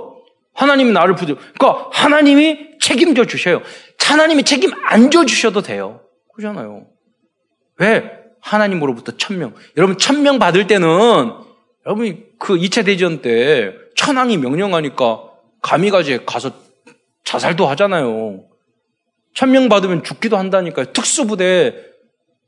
하나님이 0.54 0.92
나를 0.92 1.14
부들, 1.14 1.36
그러니까 1.36 1.88
하나님이 1.92 2.78
책임져 2.80 3.24
주셔요. 3.26 3.62
하나님이 3.98 4.42
책임 4.44 4.70
안 4.84 5.10
져 5.10 5.24
주셔도 5.24 5.62
돼요. 5.62 6.00
그러잖아요. 6.34 6.86
왜? 7.82 8.04
하나님으로부터 8.40 9.16
천명. 9.16 9.54
여러분, 9.76 9.98
천명 9.98 10.38
받을 10.38 10.68
때는, 10.68 10.86
여러분이 11.84 12.38
그 12.38 12.54
2차 12.54 12.84
대전 12.84 13.22
때 13.22 13.72
천황이 13.96 14.36
명령하니까 14.36 15.24
감이가지에 15.62 16.20
가서 16.24 16.52
자살도 17.24 17.66
하잖아요. 17.68 18.44
천명 19.34 19.68
받으면 19.68 20.04
죽기도 20.04 20.36
한다니까요. 20.36 20.86
특수부대, 20.92 21.74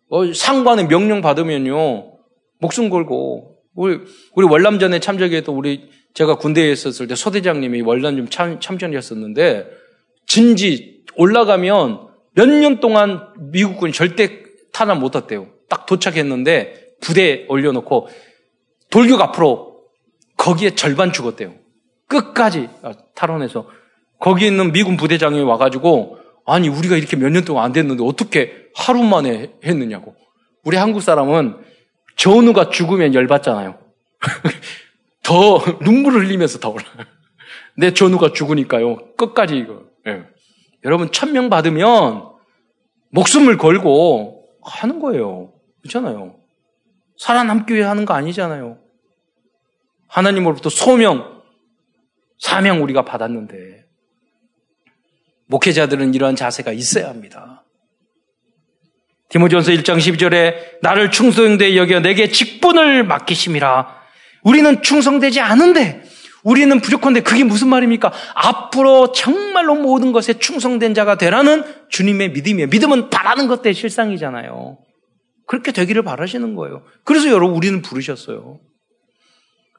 어, 0.08 0.32
상관의 0.32 0.86
명령 0.86 1.20
받으면요. 1.20 2.12
목숨 2.60 2.88
걸고. 2.88 3.56
우리, 3.74 3.98
우리 4.34 4.46
월남전에 4.46 5.00
참석해도 5.00 5.52
우리, 5.52 5.90
제가 6.14 6.36
군대에 6.36 6.70
있었을 6.70 7.08
때 7.08 7.16
소대장님이 7.16 7.82
월남 7.82 8.16
좀 8.16 8.28
참, 8.28 8.60
참전이었었는데, 8.60 9.66
진지 10.26 11.02
올라가면 11.16 12.08
몇 12.36 12.48
년 12.48 12.78
동안 12.80 13.28
미국군이 13.38 13.92
절대 13.92 14.43
탄압 14.74 14.98
못 14.98 15.16
했대요. 15.16 15.46
딱 15.70 15.86
도착했는데 15.86 16.96
부대 17.00 17.46
올려놓고 17.48 18.08
돌격 18.90 19.20
앞으로 19.22 19.84
거기에 20.36 20.74
절반 20.74 21.12
죽었대요. 21.12 21.54
끝까지 22.08 22.68
탈원해서 23.14 23.68
거기 24.18 24.46
있는 24.46 24.72
미군 24.72 24.96
부대장이 24.96 25.40
와가지고 25.42 26.18
아니 26.46 26.68
우리가 26.68 26.96
이렇게 26.96 27.16
몇 27.16 27.30
년 27.30 27.44
동안 27.44 27.64
안 27.64 27.72
됐는데 27.72 28.04
어떻게 28.04 28.66
하루 28.74 29.02
만에 29.02 29.52
했느냐고. 29.64 30.14
우리 30.64 30.76
한국 30.76 31.00
사람은 31.00 31.56
전우가 32.16 32.70
죽으면 32.70 33.14
열받잖아요. 33.14 33.78
더 35.22 35.58
눈물을 35.82 36.26
흘리면서 36.26 36.58
더 36.58 36.70
올라. 36.70 36.84
내 37.76 37.92
전우가 37.94 38.32
죽으니까요. 38.32 39.14
끝까지 39.16 39.56
이거. 39.56 39.84
예. 40.06 40.22
여러분 40.84 41.10
천명 41.12 41.48
받으면 41.48 42.28
목숨을 43.10 43.56
걸고 43.56 44.43
하는 44.64 45.00
거예요. 45.00 45.52
그렇잖아요. 45.82 46.36
살아남기 47.18 47.74
위해 47.74 47.84
하는 47.84 48.04
거 48.04 48.14
아니잖아요. 48.14 48.78
하나님으로부터 50.08 50.68
소명, 50.68 51.42
사명 52.38 52.82
우리가 52.82 53.04
받았는데 53.04 53.84
목회자들은 55.46 56.14
이러한 56.14 56.36
자세가 56.36 56.72
있어야 56.72 57.08
합니다. 57.08 57.64
디모전서 59.28 59.72
1장 59.72 59.98
12절에 59.98 60.80
나를 60.80 61.10
충성되 61.10 61.76
여겨 61.76 62.00
내게 62.00 62.30
직분을 62.30 63.04
맡기심이라 63.04 64.02
우리는 64.44 64.82
충성되지 64.82 65.40
않은데 65.40 66.02
우리는 66.44 66.78
부족한데 66.78 67.22
그게 67.22 67.42
무슨 67.42 67.68
말입니까? 67.68 68.12
앞으로 68.34 69.12
정말로 69.12 69.74
모든 69.74 70.12
것에 70.12 70.34
충성된 70.34 70.94
자가 70.94 71.16
되라는 71.16 71.64
주님의 71.88 72.30
믿음이에요. 72.32 72.68
믿음은 72.68 73.10
바라는 73.10 73.48
것들의 73.48 73.74
실상이잖아요. 73.74 74.78
그렇게 75.46 75.72
되기를 75.72 76.02
바라시는 76.02 76.54
거예요. 76.54 76.82
그래서 77.02 77.28
여러분 77.28 77.56
우리는 77.56 77.82
부르셨어요. 77.82 78.60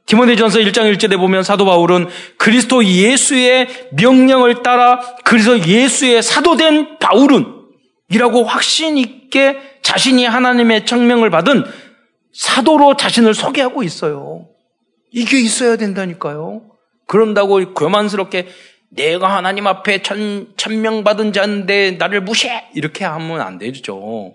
디모데전서 0.07 0.59
1장 0.59 0.91
1절에 0.95 1.17
보면 1.17 1.43
사도 1.43 1.65
바울은 1.65 2.07
그리스도 2.37 2.83
예수의 2.83 3.67
명령을 3.91 4.61
따라 4.61 4.99
그래서 5.23 5.67
예수의 5.67 6.21
사도된 6.21 6.99
바울은 6.99 7.45
이라고 8.09 8.43
확신 8.43 8.97
있게 8.97 9.57
자신이 9.81 10.25
하나님의 10.25 10.85
청명을 10.85 11.29
받은 11.29 11.63
사도로 12.33 12.97
자신을 12.97 13.33
소개하고 13.33 13.83
있어요. 13.83 14.47
이게 15.15 15.39
있어야 15.39 15.77
된다니까요. 15.77 16.61
그런다고 17.07 17.73
교만스럽게 17.73 18.49
내가 18.89 19.33
하나님 19.33 19.65
앞에 19.65 20.01
천, 20.01 20.53
천명받은 20.57 21.31
자인데 21.31 21.91
나를 21.91 22.21
무시해! 22.21 22.65
이렇게 22.75 23.05
하면 23.05 23.39
안 23.39 23.57
되죠. 23.57 24.33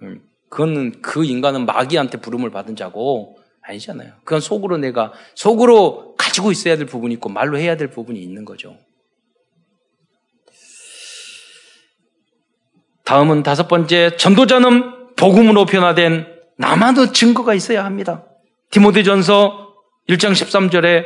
음, 0.00 0.22
그거는 0.48 1.02
그 1.02 1.26
인간은 1.26 1.66
마귀한테 1.66 2.20
부름을 2.22 2.50
받은 2.50 2.74
자고 2.74 3.36
아니잖아요. 3.60 4.12
그건 4.24 4.40
속으로 4.40 4.78
내가, 4.78 5.12
속으로 5.34 6.14
가지고 6.16 6.50
있어야 6.52 6.78
될 6.78 6.86
부분이 6.86 7.14
있고 7.14 7.28
말로 7.28 7.58
해야 7.58 7.76
될 7.76 7.88
부분이 7.88 8.18
있는 8.18 8.46
거죠. 8.46 8.78
다음은 13.04 13.42
다섯 13.42 13.68
번째, 13.68 14.16
전도자는 14.16 15.16
복음으로 15.16 15.66
변화된 15.66 16.26
나만의 16.56 17.12
증거가 17.12 17.52
있어야 17.52 17.84
합니다. 17.84 18.24
디모데전서 18.70 19.63
1장 20.08 20.32
13절에 20.32 21.04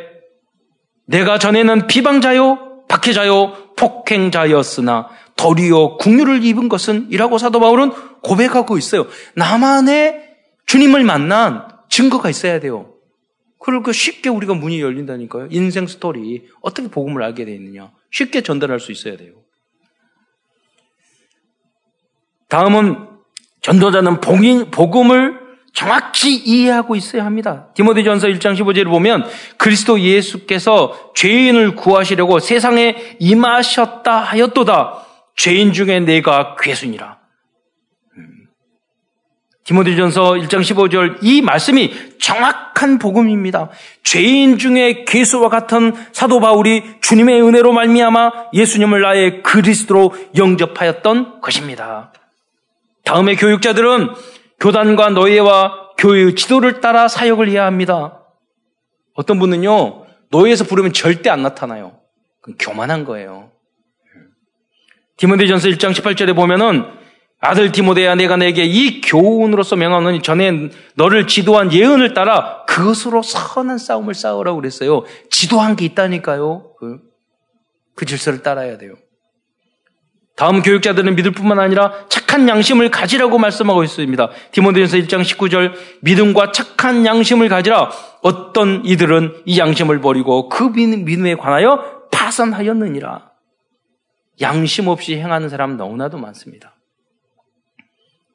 내가 1.06 1.38
전에는 1.38 1.86
비방자요, 1.86 2.84
박해자요, 2.88 3.74
폭행자였으나 3.76 5.08
도리어 5.36 5.96
국류를 5.98 6.44
입은 6.44 6.68
것은 6.68 7.08
이라고 7.10 7.38
사도 7.38 7.60
바울은 7.60 7.92
고백하고 8.22 8.76
있어요. 8.76 9.06
나만의 9.34 10.36
주님을 10.66 11.04
만난 11.04 11.68
증거가 11.88 12.28
있어야 12.28 12.60
돼요. 12.60 12.94
그러니까 13.58 13.92
쉽게 13.92 14.28
우리가 14.28 14.54
문이 14.54 14.80
열린다니까요. 14.80 15.48
인생 15.50 15.86
스토리. 15.86 16.48
어떻게 16.60 16.88
복음을 16.88 17.22
알게 17.22 17.44
되어 17.44 17.54
있느냐. 17.54 17.90
쉽게 18.10 18.42
전달할 18.42 18.80
수 18.80 18.92
있어야 18.92 19.16
돼요. 19.16 19.32
다음은 22.48 23.08
전도자는 23.62 24.20
복음을 24.20 25.47
정확히 25.78 26.34
이해하고 26.34 26.96
있어야 26.96 27.24
합니다. 27.24 27.68
디모데전서 27.74 28.26
1장 28.26 28.56
15절을 28.56 28.86
보면 28.86 29.24
그리스도 29.58 30.00
예수께서 30.00 31.12
죄인을 31.14 31.76
구하시려고 31.76 32.40
세상에 32.40 32.96
임하셨다 33.20 34.12
하였도다. 34.12 35.06
죄인 35.36 35.72
중에 35.72 36.00
내가 36.00 36.56
괴순이라. 36.58 37.18
음. 38.16 38.26
디모데전서 39.62 40.32
1장 40.32 40.62
15절 40.62 41.18
이 41.22 41.42
말씀이 41.42 41.94
정확한 42.18 42.98
복음입니다. 42.98 43.70
죄인 44.02 44.58
중에 44.58 45.04
괴수와 45.04 45.48
같은 45.48 45.92
사도 46.10 46.40
바울이 46.40 46.82
주님의 47.02 47.40
은혜로 47.40 47.70
말미암아 47.70 48.50
예수님을 48.52 49.00
나의 49.02 49.44
그리스도로 49.44 50.12
영접하였던 50.36 51.40
것입니다. 51.40 52.12
다음에 53.04 53.36
교육자들은 53.36 54.08
교단과 54.60 55.10
노예와 55.10 55.92
교회의 55.98 56.34
지도를 56.34 56.80
따라 56.80 57.08
사역을 57.08 57.48
해야 57.48 57.64
합니다. 57.66 58.24
어떤 59.14 59.38
분은요, 59.38 60.06
노예에서 60.30 60.64
부르면 60.64 60.92
절대 60.92 61.30
안 61.30 61.42
나타나요. 61.42 62.00
그건 62.40 62.56
교만한 62.58 63.04
거예요. 63.04 63.50
디모데전서 65.16 65.68
1장 65.68 65.92
18절에 65.92 66.34
보면은 66.34 66.84
아들 67.40 67.70
디모데야 67.70 68.16
내가 68.16 68.36
내게 68.36 68.64
이 68.64 69.00
교훈으로서 69.00 69.76
명하노니 69.76 70.22
전에 70.22 70.70
너를 70.94 71.26
지도한 71.26 71.72
예언을 71.72 72.14
따라 72.14 72.64
그것으로 72.66 73.22
선한 73.22 73.78
싸움을 73.78 74.14
싸우라고 74.14 74.56
그랬어요. 74.60 75.04
지도한 75.30 75.76
게 75.76 75.84
있다니까요. 75.84 76.74
그, 76.78 76.98
그 77.94 78.06
질서를 78.06 78.42
따라야 78.42 78.76
돼요. 78.76 78.94
다음 80.38 80.62
교육자들은 80.62 81.16
믿을 81.16 81.32
뿐만 81.32 81.58
아니라 81.58 82.06
착한 82.08 82.48
양심을 82.48 82.92
가지라고 82.92 83.38
말씀하고 83.38 83.82
있습니다. 83.82 84.30
디모데전서 84.52 84.96
1장 84.98 85.22
19절 85.22 85.72
믿음과 86.02 86.52
착한 86.52 87.04
양심을 87.04 87.48
가지라 87.48 87.90
어떤 88.22 88.84
이들은 88.84 89.42
이 89.46 89.58
양심을 89.58 90.00
버리고 90.00 90.48
그 90.48 90.62
믿음에 90.62 91.34
관하여 91.34 92.08
파산하였느니라. 92.12 93.32
양심 94.40 94.86
없이 94.86 95.16
행하는 95.16 95.48
사람 95.48 95.76
너무나도 95.76 96.18
많습니다. 96.18 96.76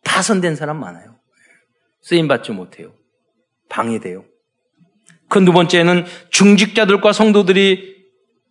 파선된 0.03 0.57
사람 0.57 0.81
많아요. 0.81 1.15
쓰임 2.01 2.27
받지 2.27 2.51
못해요. 2.51 2.91
방해돼요. 3.69 4.25
그 5.29 5.45
두 5.45 5.53
번째는 5.53 6.03
중직자들과 6.31 7.13
성도들이 7.13 7.92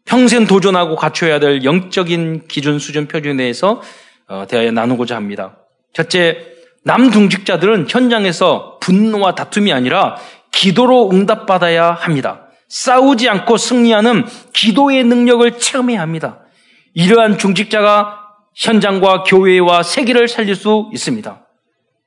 평생 0.05 0.46
도전하고 0.46 0.96
갖춰야 0.96 1.38
될 1.38 1.64
영적인 1.64 2.46
기준 2.48 2.78
수준 2.78 3.07
표준에 3.07 3.36
대해서 3.36 3.80
어, 4.28 4.46
대하여 4.48 4.70
나누고자 4.70 5.16
합니다. 5.16 5.59
첫째, 5.92 6.53
남중직자들은 6.84 7.86
현장에서 7.88 8.78
분노와 8.80 9.34
다툼이 9.34 9.72
아니라 9.72 10.16
기도로 10.50 11.11
응답받아야 11.11 11.92
합니다. 11.92 12.48
싸우지 12.68 13.28
않고 13.28 13.57
승리하는 13.57 14.24
기도의 14.53 15.05
능력을 15.05 15.59
체험해야 15.59 16.00
합니다. 16.00 16.40
이러한 16.94 17.38
중직자가 17.38 18.18
현장과 18.55 19.24
교회와 19.24 19.82
세계를 19.82 20.28
살릴 20.28 20.57
수 20.57 20.90
있습니다. 20.92 21.46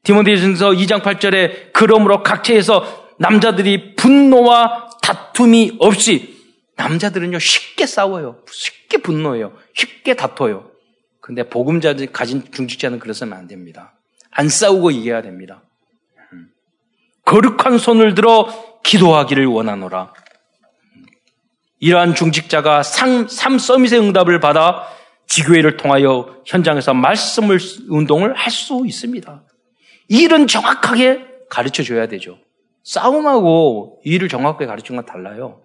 디모데전서 0.04 0.72
2장 0.72 1.02
8절에 1.02 1.74
그러므로 1.74 2.22
각처에서 2.22 3.06
남자들이 3.18 3.96
분노와 3.96 4.90
다툼이 5.02 5.78
없이 5.80 6.35
남자들은요, 6.76 7.40
쉽게 7.40 7.86
싸워요. 7.86 8.44
쉽게 8.52 8.98
분노해요. 8.98 9.54
쉽게 9.74 10.16
다퉈요. 10.16 10.72
근데 11.22 11.44
복음자 11.48 11.96
가진 12.12 12.44
중직자는 12.52 13.00
그래서는 13.00 13.34
안 13.36 13.48
됩니다. 13.48 13.94
안 14.32 14.50
싸우고 14.50 14.92
이겨야 14.92 15.22
됩니다. 15.22 15.64
음. 16.34 16.50
거룩한 17.26 17.78
손을 17.78 18.14
들어 18.14 18.80
기도하기를 18.84 19.46
원하노라. 19.48 20.14
음. 20.96 21.06
이러한 21.80 22.14
중직자가 22.16 22.84
상, 22.84 23.28
3 23.28 23.58
서밋의 23.58 24.00
응답을 24.00 24.40
받아 24.40 24.88
지교회를 25.28 25.78
통하여 25.78 26.42
현장에서 26.46 26.94
말씀을 26.94 27.60
운동을 27.90 28.36
할 28.36 28.52
수 28.52 28.84
있습니다. 28.86 29.44
이 30.10 30.22
일은 30.22 30.46
정확하게 30.48 31.26
가르쳐 31.50 31.82
줘야 31.82 32.08
되죠. 32.08 32.38
싸움하고 32.84 34.02
이 34.06 34.12
일을 34.12 34.30
정확하게 34.30 34.68
가르치는 34.68 35.02
건 35.02 35.06
달라요. 35.08 35.62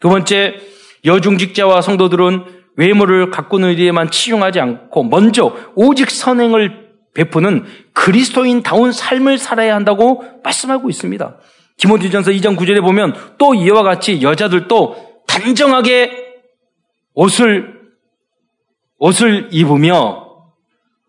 두 0.00 0.08
번째, 0.08 0.60
여중직자와 1.04 1.80
성도들은 1.82 2.44
외모를 2.76 3.30
가꾸는 3.30 3.72
일에만 3.72 4.10
치중하지 4.10 4.60
않고 4.60 5.04
먼저 5.04 5.56
오직 5.74 6.10
선행을 6.10 6.88
베푸는 7.14 7.64
그리스도인다운 7.92 8.92
삶을 8.92 9.38
살아야 9.38 9.74
한다고 9.74 10.22
말씀하고 10.44 10.88
있습니다. 10.88 11.36
디모데전서 11.78 12.30
2장 12.32 12.56
9절에 12.56 12.80
보면 12.80 13.14
또 13.38 13.54
이와 13.54 13.82
같이 13.82 14.22
여자들도 14.22 15.22
단정하게 15.26 16.28
옷을 17.14 17.78
옷을 18.98 19.48
입으며 19.52 20.26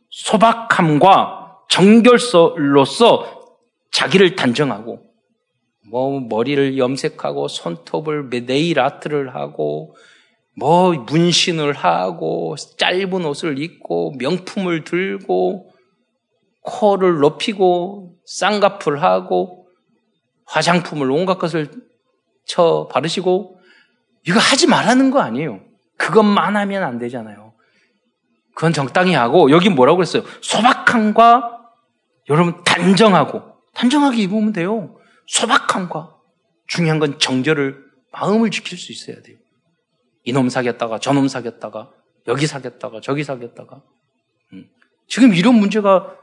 소박함과 0.09 1.57
정결로서 1.69 2.55
자기를 3.91 4.35
단정하고 4.35 5.08
뭐 5.89 6.19
머리를 6.19 6.77
염색하고 6.77 7.47
손톱을 7.47 8.29
네일 8.45 8.79
아트를 8.79 9.35
하고 9.35 9.95
뭐 10.55 10.93
문신을 10.93 11.73
하고 11.73 12.55
짧은 12.77 13.25
옷을 13.25 13.59
입고 13.59 14.13
명품을 14.19 14.83
들고 14.83 15.71
코를 16.61 17.19
높이고 17.19 18.15
쌍꺼풀 18.25 19.01
하고 19.01 19.67
화장품을 20.45 21.09
온갖 21.09 21.37
것을 21.39 21.71
쳐 22.45 22.87
바르시고 22.91 23.59
이거 24.27 24.39
하지 24.39 24.67
말라는 24.67 25.11
거 25.11 25.19
아니에요. 25.19 25.61
그것만 25.97 26.55
하면 26.55 26.83
안 26.83 26.99
되잖아요. 26.99 27.53
그건 28.53 28.73
적당히 28.73 29.13
하고 29.13 29.51
여기 29.51 29.69
뭐라고 29.69 29.97
그랬어요? 29.97 30.23
소박함과 30.41 31.61
여러분 32.29 32.61
단정하고 32.63 33.41
단정하게 33.73 34.23
입으면 34.23 34.51
돼요. 34.51 34.98
소박함과 35.29 36.15
중요한 36.67 36.99
건 36.99 37.19
정절을 37.19 37.83
마음을 38.11 38.49
지킬 38.51 38.77
수 38.77 38.91
있어야 38.91 39.21
돼요. 39.21 39.37
이놈 40.23 40.49
사겠다가 40.49 40.99
저놈 40.99 41.27
사겠다가 41.27 41.91
여기 42.27 42.47
사겠다가 42.47 42.99
저기 43.01 43.23
사겠다가 43.23 43.81
음. 44.53 44.67
지금 45.07 45.33
이런 45.33 45.55
문제가 45.55 46.15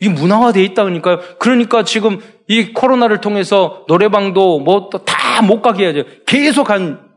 이 0.00 0.08
문화화되어 0.08 0.62
있다니까요. 0.62 1.38
그러니까 1.38 1.84
지금 1.84 2.20
이 2.48 2.72
코로나를 2.72 3.20
통해서 3.20 3.84
노래방도 3.88 4.60
뭐또다못 4.60 5.62
가게 5.62 5.84
해야죠. 5.84 6.04
계속 6.26 6.70
한 6.70 7.08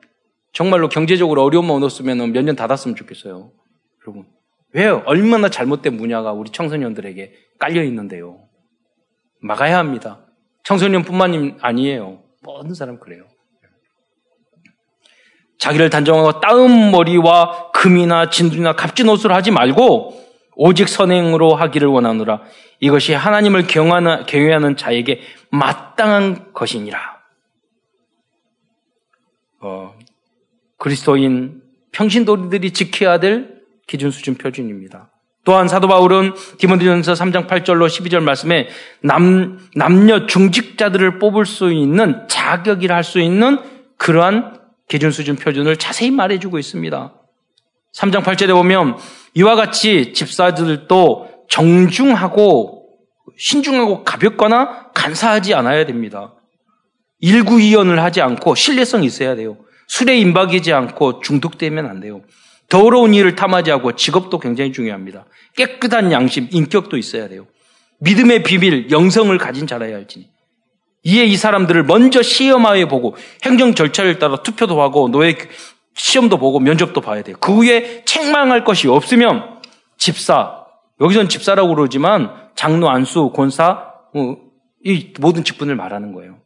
정말로 0.51 0.87
경제적으로 0.89 1.43
어려움만 1.43 1.77
얻었으면 1.77 2.31
몇 2.31 2.43
년 2.43 2.55
닫았으면 2.55 2.95
좋겠어요. 2.95 3.51
여러분. 4.03 4.25
왜요? 4.73 5.01
얼마나 5.05 5.49
잘못된 5.49 5.95
문화가 5.97 6.31
우리 6.33 6.51
청소년들에게 6.51 7.33
깔려 7.59 7.83
있는데요. 7.83 8.47
막아야 9.39 9.77
합니다. 9.77 10.25
청소년뿐만 10.63 11.59
아니에요. 11.61 12.23
모든 12.41 12.73
사람 12.73 12.99
그래요. 12.99 13.25
자기를 15.57 15.89
단정하고 15.89 16.41
따은 16.41 16.91
머리와 16.91 17.71
금이나 17.71 18.29
진주나 18.29 18.73
값진 18.73 19.07
옷을 19.07 19.31
하지 19.31 19.51
말고 19.51 20.21
오직 20.55 20.89
선행으로 20.89 21.55
하기를 21.55 21.87
원하노라. 21.87 22.41
이것이 22.79 23.13
하나님을 23.13 23.67
경외하는 23.67 24.75
자에게 24.75 25.21
마땅한 25.51 26.53
것이니라. 26.53 26.99
어, 29.61 29.97
그리스도인 30.77 31.63
평신도리들이 31.93 32.71
지켜야 32.71 33.19
될 33.19 33.61
기준 33.87 34.11
수준 34.11 34.35
표준입니다. 34.35 35.12
또한 35.45 35.67
사도 35.67 35.87
바울은 35.87 36.33
디모데전서 36.57 37.13
3장 37.13 37.47
8절로 37.47 37.87
12절 37.87 38.21
말씀에 38.21 38.69
남, 39.01 39.59
남녀 39.75 40.25
중직자들을 40.25 41.19
뽑을 41.19 41.45
수 41.45 41.71
있는 41.71 42.27
자격이라 42.29 42.95
할 42.95 43.03
수 43.03 43.19
있는 43.19 43.59
그러한 43.97 44.59
기준 44.87 45.11
수준 45.11 45.35
표준을 45.35 45.77
자세히 45.77 46.11
말해주고 46.11 46.59
있습니다. 46.59 47.13
3장 47.93 48.23
8절에 48.23 48.53
보면 48.53 48.97
이와 49.33 49.55
같이 49.55 50.13
집사들도 50.13 51.45
정중하고 51.49 52.87
신중하고 53.37 54.03
가볍거나 54.03 54.91
간사하지 54.93 55.53
않아야 55.53 55.85
됩니다. 55.85 56.33
일구이연을 57.19 58.01
하지 58.01 58.21
않고 58.21 58.55
신뢰성이 58.55 59.05
있어야 59.05 59.35
돼요. 59.35 59.57
술에 59.87 60.17
임박이지 60.17 60.73
않고 60.73 61.21
중독되면 61.21 61.85
안 61.85 61.99
돼요. 61.99 62.21
더러운 62.69 63.13
일을 63.13 63.35
탐하지 63.35 63.71
않고 63.71 63.95
직업도 63.95 64.39
굉장히 64.39 64.71
중요합니다. 64.71 65.25
깨끗한 65.55 66.11
양심, 66.11 66.47
인격도 66.51 66.97
있어야 66.97 67.27
돼요. 67.27 67.45
믿음의 67.99 68.43
비밀, 68.43 68.89
영성을 68.91 69.35
가진 69.37 69.67
자라야 69.67 69.95
할지니. 69.95 70.29
이에 71.03 71.25
이 71.25 71.35
사람들을 71.35 71.83
먼저 71.83 72.21
시험하에 72.21 72.85
보고 72.85 73.15
행정 73.43 73.75
절차를 73.75 74.19
따라 74.19 74.37
투표도 74.37 74.81
하고 74.81 75.09
노예 75.09 75.37
시험도 75.95 76.37
보고 76.37 76.59
면접도 76.59 77.01
봐야 77.01 77.21
돼요. 77.21 77.35
그 77.39 77.53
후에 77.53 78.03
책망할 78.05 78.63
것이 78.63 78.87
없으면 78.87 79.61
집사, 79.97 80.65
여기선 81.01 81.29
집사라고 81.29 81.75
그러지만 81.75 82.31
장로, 82.55 82.89
안수, 82.89 83.31
권사, 83.35 83.93
뭐, 84.13 84.37
이 84.83 85.13
모든 85.19 85.43
직분을 85.43 85.75
말하는 85.75 86.13
거예요. 86.13 86.42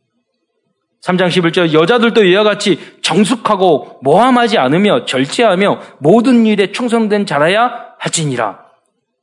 3장 1.04 1.28
11절 1.28 1.74
여자들도 1.74 2.24
이와 2.24 2.43
같이 2.43 2.80
정숙하고 3.02 4.00
모함하지 4.02 4.58
않으며 4.58 5.06
절제하며 5.06 5.80
모든 6.00 6.45
일에 6.45 6.72
충성된 6.72 7.26
자라야 7.26 7.95
하지니라. 8.00 8.60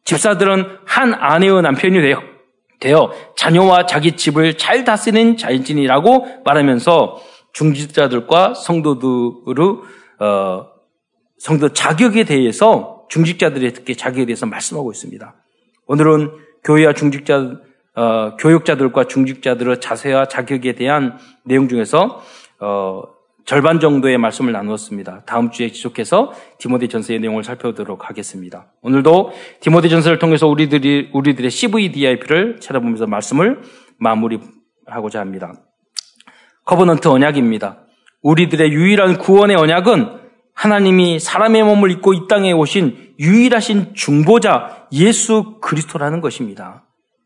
집사들은 0.05 0.79
한 0.85 1.15
아내의 1.15 1.63
남편이 1.63 2.01
되어, 2.01 2.23
되어 2.81 3.13
자녀와 3.37 3.87
자기 3.87 4.13
집을 4.13 4.57
잘 4.59 4.85
다스리는 4.85 5.37
자인진이라고 5.37 6.43
말하면서 6.45 7.23
중직자들과 7.53 8.55
성도들의 8.55 9.69
어, 10.21 10.67
성도 11.39 11.69
자격에 11.71 12.25
대해서 12.25 13.05
중직자들의 13.09 13.73
특히 13.73 13.97
자격에 13.97 14.27
대해서 14.27 14.47
말씀하고 14.47 14.91
있습니다. 14.93 15.35
오늘은 15.87 16.31
교회와 16.65 16.95
중직자 16.95 17.57
어, 17.97 18.37
교육자들과 18.37 19.05
중직자들의 19.05 19.81
자세와 19.81 20.27
자격에 20.27 20.73
대한 20.75 21.19
내용 21.45 21.69
중에서 21.69 22.23
어, 22.61 23.03
절반 23.45 23.79
정도의 23.79 24.17
말씀을 24.19 24.53
나누었습니다. 24.53 25.23
다음 25.27 25.51
주에 25.51 25.71
지속해서 25.71 26.33
디모데 26.59 26.89
전서의 26.89 27.21
내용을 27.21 27.45
살펴보도록 27.45 28.09
하겠습니다. 28.09 28.73
오늘도 28.81 29.33
디모데 29.61 29.89
전서를 29.89 30.19
통해서 30.19 30.49
우리들이 30.49 31.11
우리들의 31.13 31.51
CVDIP를 31.51 32.59
찾아보면서 32.61 33.07
말씀을 33.07 33.61
마무리하고자 33.99 35.21
합니다. 35.21 35.53
Covenant 36.65 37.07
언약입니다. 37.09 37.81
우리들의 38.23 38.73
유일한 38.73 39.19
구원의 39.19 39.57
언약은 39.57 40.25
하나님이 40.55 41.19
사람의 41.19 41.63
몸을 41.65 41.91
입고 41.91 42.15
이 42.15 42.27
땅에 42.29 42.53
오신 42.53 43.15
유일하신 43.21 43.95
중보자 43.95 44.89
예수 44.93 45.59
그리스도라는 45.61 46.23
것입니다. 46.23 46.84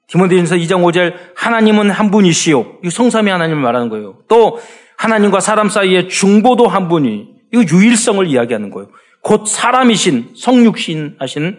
디모데전서 0.08 0.56
2장 0.56 0.82
5절 0.82 1.14
하나님은 1.36 1.90
한 1.90 2.10
분이시요. 2.10 2.78
이 2.84 2.90
성삼위 2.90 3.30
하나님을 3.30 3.62
말하는 3.62 3.88
거예요. 3.88 4.18
또 4.28 4.58
하나님과 4.96 5.40
사람 5.40 5.68
사이에 5.68 6.08
중보도 6.08 6.66
한 6.66 6.88
분이 6.88 7.28
이 7.52 7.66
유일성을 7.70 8.26
이야기하는 8.26 8.70
거예요. 8.70 8.88
곧 9.22 9.46
사람이신 9.46 10.34
성육신 10.36 11.16
하신 11.18 11.58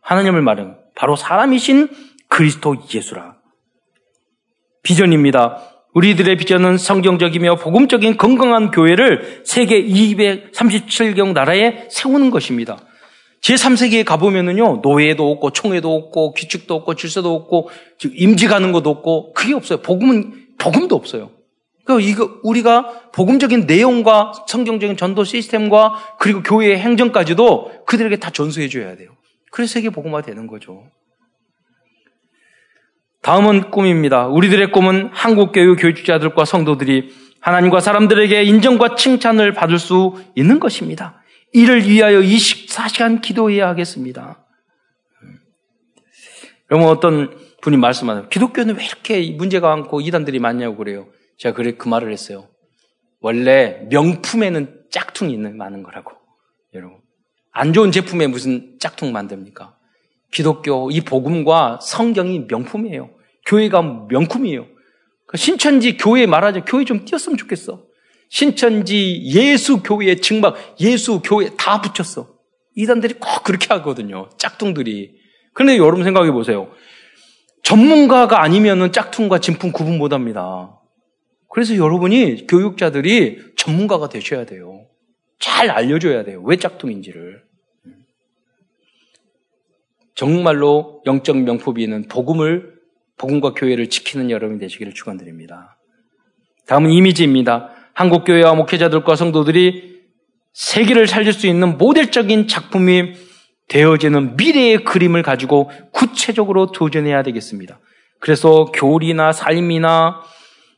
하나님을 0.00 0.42
말하는 0.42 0.74
바로 0.94 1.16
사람이신 1.16 1.88
그리스도 2.28 2.76
예수라. 2.92 3.36
비전입니다. 4.82 5.62
우리들의 5.94 6.36
비전은 6.36 6.76
성경적이며 6.76 7.56
복음적인 7.56 8.16
건강한 8.16 8.72
교회를 8.72 9.42
세계 9.44 9.82
237경 9.82 11.32
나라에 11.32 11.86
세우는 11.88 12.30
것입니다. 12.30 12.78
제3세기에 13.44 14.04
가보면은요, 14.04 14.80
노예도 14.82 15.30
없고, 15.32 15.50
총회도 15.50 15.94
없고, 15.94 16.32
규칙도 16.32 16.74
없고, 16.74 16.94
질서도 16.94 17.34
없고, 17.34 17.68
임지 18.02 18.48
가는 18.48 18.72
것도 18.72 18.88
없고, 18.88 19.34
그게 19.34 19.52
없어요. 19.52 19.82
복음은, 19.82 20.46
복음도 20.56 20.96
없어요. 20.96 21.30
그러니까 21.84 22.10
이거, 22.10 22.40
우리가 22.42 23.10
복음적인 23.12 23.66
내용과 23.66 24.32
성경적인 24.48 24.96
전도 24.96 25.24
시스템과 25.24 26.16
그리고 26.18 26.42
교회의 26.42 26.78
행정까지도 26.78 27.84
그들에게 27.84 28.16
다 28.16 28.30
전수해줘야 28.30 28.96
돼요. 28.96 29.10
그래서 29.50 29.74
세계 29.74 29.90
복음화 29.90 30.22
되는 30.22 30.46
거죠. 30.46 30.84
다음은 33.20 33.70
꿈입니다. 33.70 34.26
우리들의 34.28 34.72
꿈은 34.72 35.10
한국교회 35.12 35.74
교육자들과 35.74 36.46
성도들이 36.46 37.12
하나님과 37.40 37.80
사람들에게 37.80 38.42
인정과 38.42 38.94
칭찬을 38.94 39.52
받을 39.52 39.78
수 39.78 40.14
있는 40.34 40.58
것입니다. 40.58 41.22
이를 41.54 41.88
위하여 41.88 42.20
24시간 42.20 43.22
기도해야 43.22 43.68
하겠습니다. 43.68 44.44
여러분 46.68 46.90
어떤 46.90 47.38
분이 47.62 47.76
말씀하세요. 47.76 48.28
기독교는 48.28 48.76
왜 48.76 48.84
이렇게 48.84 49.30
문제가 49.30 49.68
많고 49.68 50.00
이단들이 50.00 50.40
많냐고 50.40 50.76
그래요. 50.76 51.06
제가 51.38 51.54
그래 51.54 51.76
그 51.78 51.88
말을 51.88 52.10
했어요. 52.10 52.48
원래 53.20 53.86
명품에는 53.88 54.82
짝퉁이 54.90 55.32
있는 55.32 55.56
많은 55.56 55.84
거라고. 55.84 56.10
여러분. 56.74 56.98
안 57.52 57.72
좋은 57.72 57.92
제품에 57.92 58.26
무슨 58.26 58.76
짝퉁 58.80 59.12
만듭니까? 59.12 59.78
기독교 60.32 60.90
이 60.90 61.02
복음과 61.02 61.78
성경이 61.80 62.46
명품이에요. 62.48 63.10
교회가 63.46 64.08
명품이에요. 64.10 64.66
그 65.28 65.36
신천지 65.36 65.96
교회 65.96 66.26
말하자 66.26 66.64
교회 66.64 66.84
좀 66.84 67.04
뛰었으면 67.04 67.38
좋겠어. 67.38 67.86
신천지 68.28 69.22
예수 69.24 69.82
교회 69.82 70.16
증막 70.16 70.76
예수 70.80 71.20
교회 71.22 71.50
다 71.56 71.80
붙였어. 71.80 72.34
이단들이 72.74 73.14
꼭 73.14 73.44
그렇게 73.44 73.68
하거든요. 73.74 74.28
짝퉁들이. 74.36 75.14
그런데 75.52 75.78
여러분 75.78 76.04
생각해 76.04 76.32
보세요. 76.32 76.72
전문가가 77.62 78.42
아니면은 78.42 78.92
짝퉁과 78.92 79.38
진품 79.38 79.72
구분 79.72 79.98
못 79.98 80.12
합니다. 80.12 80.80
그래서 81.48 81.76
여러분이 81.76 82.46
교육자들이 82.48 83.38
전문가가 83.56 84.08
되셔야 84.08 84.44
돼요. 84.44 84.86
잘 85.38 85.70
알려줘야 85.70 86.24
돼요. 86.24 86.42
왜 86.44 86.56
짝퉁인지를. 86.56 87.42
정말로 90.14 91.02
영적 91.06 91.38
명품이는 91.38 92.08
복음을, 92.08 92.74
복음과 93.18 93.54
교회를 93.54 93.88
지키는 93.88 94.30
여러분이 94.30 94.60
되시기를 94.60 94.94
축원드립니다. 94.94 95.78
다음은 96.66 96.90
이미지입니다. 96.90 97.73
한국교회와 97.94 98.54
목회자들과 98.54 99.16
성도들이 99.16 99.94
세계를 100.52 101.06
살릴 101.06 101.32
수 101.32 101.46
있는 101.46 101.78
모델적인 101.78 102.48
작품이 102.48 103.14
되어지는 103.68 104.36
미래의 104.36 104.84
그림을 104.84 105.22
가지고 105.22 105.70
구체적으로 105.92 106.70
도전해야 106.70 107.22
되겠습니다. 107.22 107.80
그래서 108.20 108.66
교리나 108.66 109.32
삶이나 109.32 110.22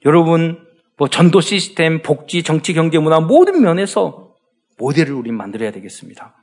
여러분 0.05 0.67
뭐 0.97 1.09
전도 1.09 1.41
시스템, 1.41 2.03
복지, 2.03 2.43
정치, 2.43 2.73
경제, 2.73 2.99
문화 2.99 3.21
모든 3.21 3.61
면에서 3.61 4.35
모델을 4.79 5.13
우리 5.15 5.31
만들어야 5.31 5.71
되겠습니다. 5.73 6.35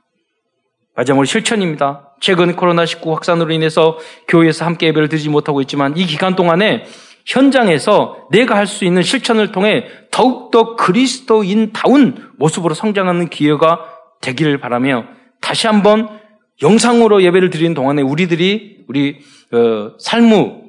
마지막으로 0.94 1.24
실천입니다. 1.24 2.14
최근 2.20 2.54
코로나19 2.54 3.10
확산으로 3.10 3.52
인해서 3.52 3.98
교회에서 4.28 4.64
함께 4.64 4.86
예배를 4.88 5.08
드리지 5.08 5.28
못하고 5.28 5.60
있지만 5.62 5.96
이 5.96 6.06
기간 6.06 6.36
동안에 6.36 6.84
현장에서 7.24 8.28
내가 8.30 8.56
할 8.56 8.66
수 8.66 8.84
있는 8.84 9.02
실천을 9.02 9.52
통해 9.52 9.86
더욱더 10.10 10.76
그리스도인다운 10.76 12.30
모습으로 12.36 12.74
성장하는 12.74 13.28
기회가 13.28 13.80
되기를 14.20 14.58
바라며 14.58 15.06
다시 15.40 15.66
한번 15.66 16.20
영상으로 16.62 17.22
예배를 17.22 17.50
드리는 17.50 17.74
동안에 17.74 18.02
우리들이 18.02 18.84
우리 18.88 19.18
어, 19.52 19.96
삶의 19.98 20.62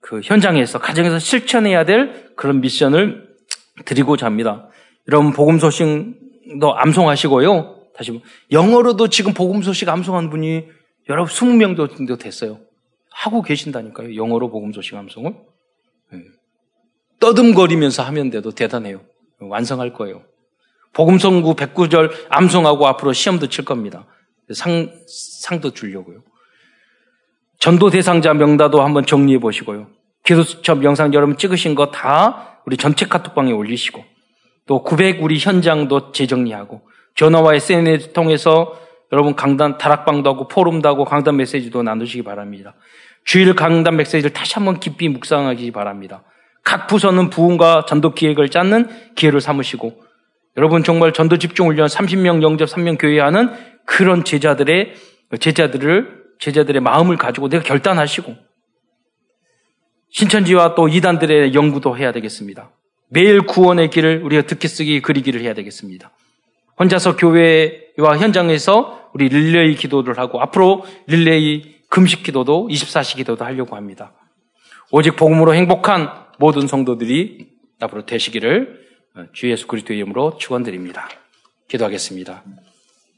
그 0.00 0.20
현장에서 0.22 0.78
가정에서 0.78 1.18
실천해야 1.18 1.84
될 1.84 2.32
그런 2.36 2.60
미션을 2.60 3.28
드리고자 3.84 4.26
합니다. 4.26 4.68
여러분 5.08 5.32
복음 5.32 5.58
소식도 5.58 6.76
암송하시고요. 6.76 7.76
다시 7.96 8.20
영어로도 8.50 9.08
지금 9.08 9.32
복음 9.32 9.62
소식 9.62 9.88
암송한 9.88 10.30
분이 10.30 10.64
여러분 11.08 11.32
20명 11.32 11.76
정도 11.96 12.16
됐어요. 12.16 12.58
하고 13.10 13.42
계신다니까요. 13.42 14.16
영어로 14.16 14.50
복음 14.50 14.72
소식 14.72 14.94
암송을. 14.94 15.51
네. 17.22 17.26
떠듬거리면서 17.26 18.02
하면 18.04 18.30
돼도 18.30 18.50
대단해요. 18.52 19.00
완성할 19.40 19.92
거예요. 19.92 20.22
복음성구 20.92 21.54
109절 21.54 22.10
암송하고 22.28 22.86
앞으로 22.86 23.12
시험도 23.12 23.46
칠 23.48 23.64
겁니다. 23.64 24.06
상, 24.52 24.92
상도 25.06 25.70
주려고요. 25.70 26.22
전도 27.58 27.90
대상자 27.90 28.34
명단도 28.34 28.82
한번 28.82 29.06
정리해 29.06 29.38
보시고요. 29.38 29.88
기도수첩 30.24 30.84
영상 30.84 31.14
여러분 31.14 31.36
찍으신 31.36 31.74
거 31.74 31.90
다 31.90 32.60
우리 32.66 32.76
전체 32.76 33.06
카톡방에 33.06 33.52
올리시고 33.52 34.04
또 34.66 34.82
900 34.82 35.22
우리 35.22 35.38
현장도 35.38 36.12
재정리하고 36.12 36.82
전화와 37.16 37.54
SNS 37.54 38.12
통해서 38.12 38.78
여러분 39.12 39.34
강단 39.34 39.78
다락방도 39.78 40.30
하고 40.30 40.48
포럼도 40.48 40.88
하고 40.88 41.04
강단 41.04 41.36
메시지도 41.36 41.82
나누시기 41.82 42.22
바랍니다. 42.22 42.74
주일 43.24 43.54
강단 43.54 43.96
메시지를 43.96 44.32
다시 44.32 44.54
한번 44.54 44.80
깊이 44.80 45.08
묵상하기 45.08 45.70
바랍니다. 45.72 46.22
각 46.64 46.86
부서는 46.86 47.30
부흥과 47.30 47.86
전도 47.88 48.14
기획을 48.14 48.48
짰는 48.48 49.14
기회를 49.14 49.40
삼으시고 49.40 50.00
여러분 50.56 50.84
정말 50.84 51.12
전도 51.12 51.38
집중 51.38 51.68
훈련 51.68 51.86
30명 51.86 52.42
영접 52.42 52.68
3명 52.68 52.98
교회하는 52.98 53.50
그런 53.86 54.24
제자들의 54.24 54.94
제자들을 55.40 56.22
제자들의 56.38 56.82
마음을 56.82 57.16
가지고 57.16 57.48
내가 57.48 57.62
결단하시고 57.62 58.34
신천지와 60.10 60.74
또 60.74 60.88
이단들의 60.88 61.54
연구도 61.54 61.96
해야 61.96 62.12
되겠습니다. 62.12 62.70
매일 63.08 63.42
구원의 63.42 63.90
길을 63.90 64.22
우리가 64.24 64.42
듣기 64.42 64.68
쓰기 64.68 65.00
그리기를 65.00 65.40
해야 65.40 65.54
되겠습니다. 65.54 66.10
혼자서 66.78 67.16
교회와 67.16 68.18
현장에서 68.18 69.10
우리 69.14 69.28
릴레이 69.28 69.74
기도를 69.76 70.18
하고 70.18 70.40
앞으로 70.40 70.84
릴레이 71.06 71.76
금식 71.88 72.22
기도도 72.22 72.68
24시 72.70 73.16
기도도 73.16 73.44
하려고 73.44 73.76
합니다. 73.76 74.12
오직 74.90 75.16
복음으로 75.16 75.54
행복한 75.54 76.10
모든 76.42 76.66
성도들이 76.66 77.46
앞으로 77.78 78.04
되시기를 78.04 78.84
주 79.32 79.48
예수 79.48 79.68
그리스도의 79.68 80.00
이름으로 80.00 80.38
축원드립니다. 80.38 81.08
기도하겠습니다. 81.68 82.42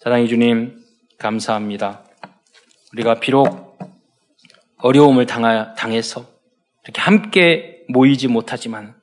사랑의 0.01 0.29
주님 0.29 0.77
감사합니다. 1.19 2.05
우리가 2.93 3.21
비록 3.21 3.79
어려움을 4.77 5.25
당하, 5.25 5.73
당해서 5.73 6.27
이렇게 6.85 7.01
함께 7.01 7.87
모이지 7.89 8.29
못하지만 8.29 8.95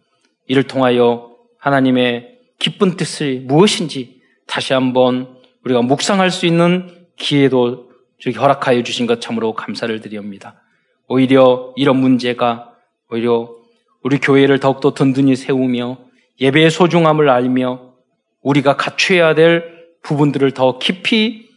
이를 0.46 0.68
통하여 0.68 1.36
하나님의 1.58 2.42
기쁜 2.60 2.98
뜻을 2.98 3.42
무엇인지 3.42 4.22
다시 4.46 4.74
한번 4.74 5.36
우리가 5.64 5.82
묵상할 5.82 6.30
수 6.30 6.46
있는 6.46 7.08
기회도 7.16 7.90
허락하여 8.38 8.84
주신 8.84 9.08
것 9.08 9.20
참으로 9.20 9.54
감사를 9.54 10.00
드립니다. 10.00 10.62
오히려 11.08 11.74
이런 11.76 11.98
문제가 11.98 12.76
오히려 13.10 13.61
우리 14.04 14.20
교회를 14.20 14.60
더욱더 14.60 14.94
든든히 14.94 15.36
세우며 15.36 16.00
예배의 16.40 16.72
소중함을 16.72 17.30
알며 17.30 17.94
우리가 18.42 18.76
갖춰야 18.76 19.36
될 19.36 19.86
부분들을 20.04 20.52
더 20.52 20.80
깊이 20.80 21.50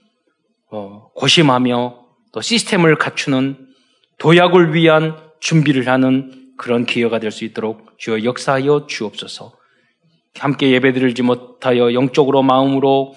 어, 0.71 1.11
고심하며 1.15 2.05
또 2.33 2.41
시스템을 2.41 2.97
갖추는 2.97 3.69
도약을 4.19 4.75
위한 4.75 5.17
준비를 5.41 5.89
하는 5.89 6.53
그런 6.57 6.85
기회가 6.85 7.19
될 7.19 7.31
수 7.31 7.45
있도록 7.45 7.99
주여 7.99 8.25
역사하여 8.25 8.87
주옵소서. 8.87 9.57
함께 10.39 10.71
예배드리지 10.71 11.23
못하여 11.23 11.95
영적으로 11.95 12.43
마음으로 12.43 13.15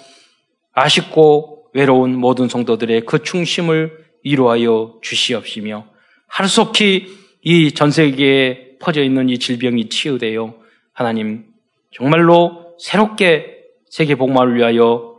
아쉽고 0.73 1.69
외로운 1.73 2.15
모든 2.15 2.47
성도들의 2.47 3.05
그 3.05 3.23
충심을 3.23 4.05
이루하여 4.23 4.99
주시옵시며 5.01 5.87
하루속히 6.27 7.07
이 7.43 7.71
전 7.73 7.91
세계에 7.91 8.66
퍼져 8.79 9.03
있는 9.03 9.29
이 9.29 9.37
질병이 9.37 9.89
치유되어 9.89 10.55
하나님 10.93 11.45
정말로 11.91 12.75
새롭게 12.79 13.63
세계 13.89 14.15
복마를 14.15 14.55
위하여 14.55 15.15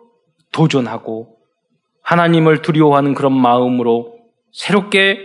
도전하고 0.52 1.38
하나님을 2.02 2.62
두려워하는 2.62 3.14
그런 3.14 3.32
마음으로 3.32 4.18
새롭게 4.52 5.18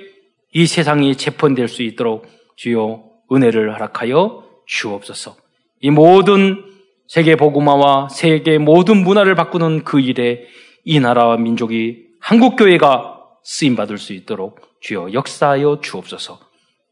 이 0.54 0.66
세상이 0.68 1.16
재편될 1.16 1.68
수 1.68 1.82
있도록 1.84 2.28
주여 2.56 3.04
은혜를 3.32 3.74
허락하여 3.74 4.44
주옵소서. 4.66 5.36
이 5.82 5.90
모든 5.90 6.64
세계 7.08 7.36
복음화와 7.36 8.10
세계 8.10 8.58
모든 8.58 9.04
문화를 9.04 9.36
바꾸는 9.36 9.84
그 9.84 10.00
일에 10.00 10.46
이 10.84 11.00
나라와 11.00 11.38
민족이 11.38 12.08
한국 12.20 12.56
교회가 12.56 13.22
쓰임 13.44 13.76
받을 13.76 13.98
수 13.98 14.14
있도록 14.14 14.62
주여 14.80 15.14
역사하여 15.14 15.80
주옵소서. 15.82 16.40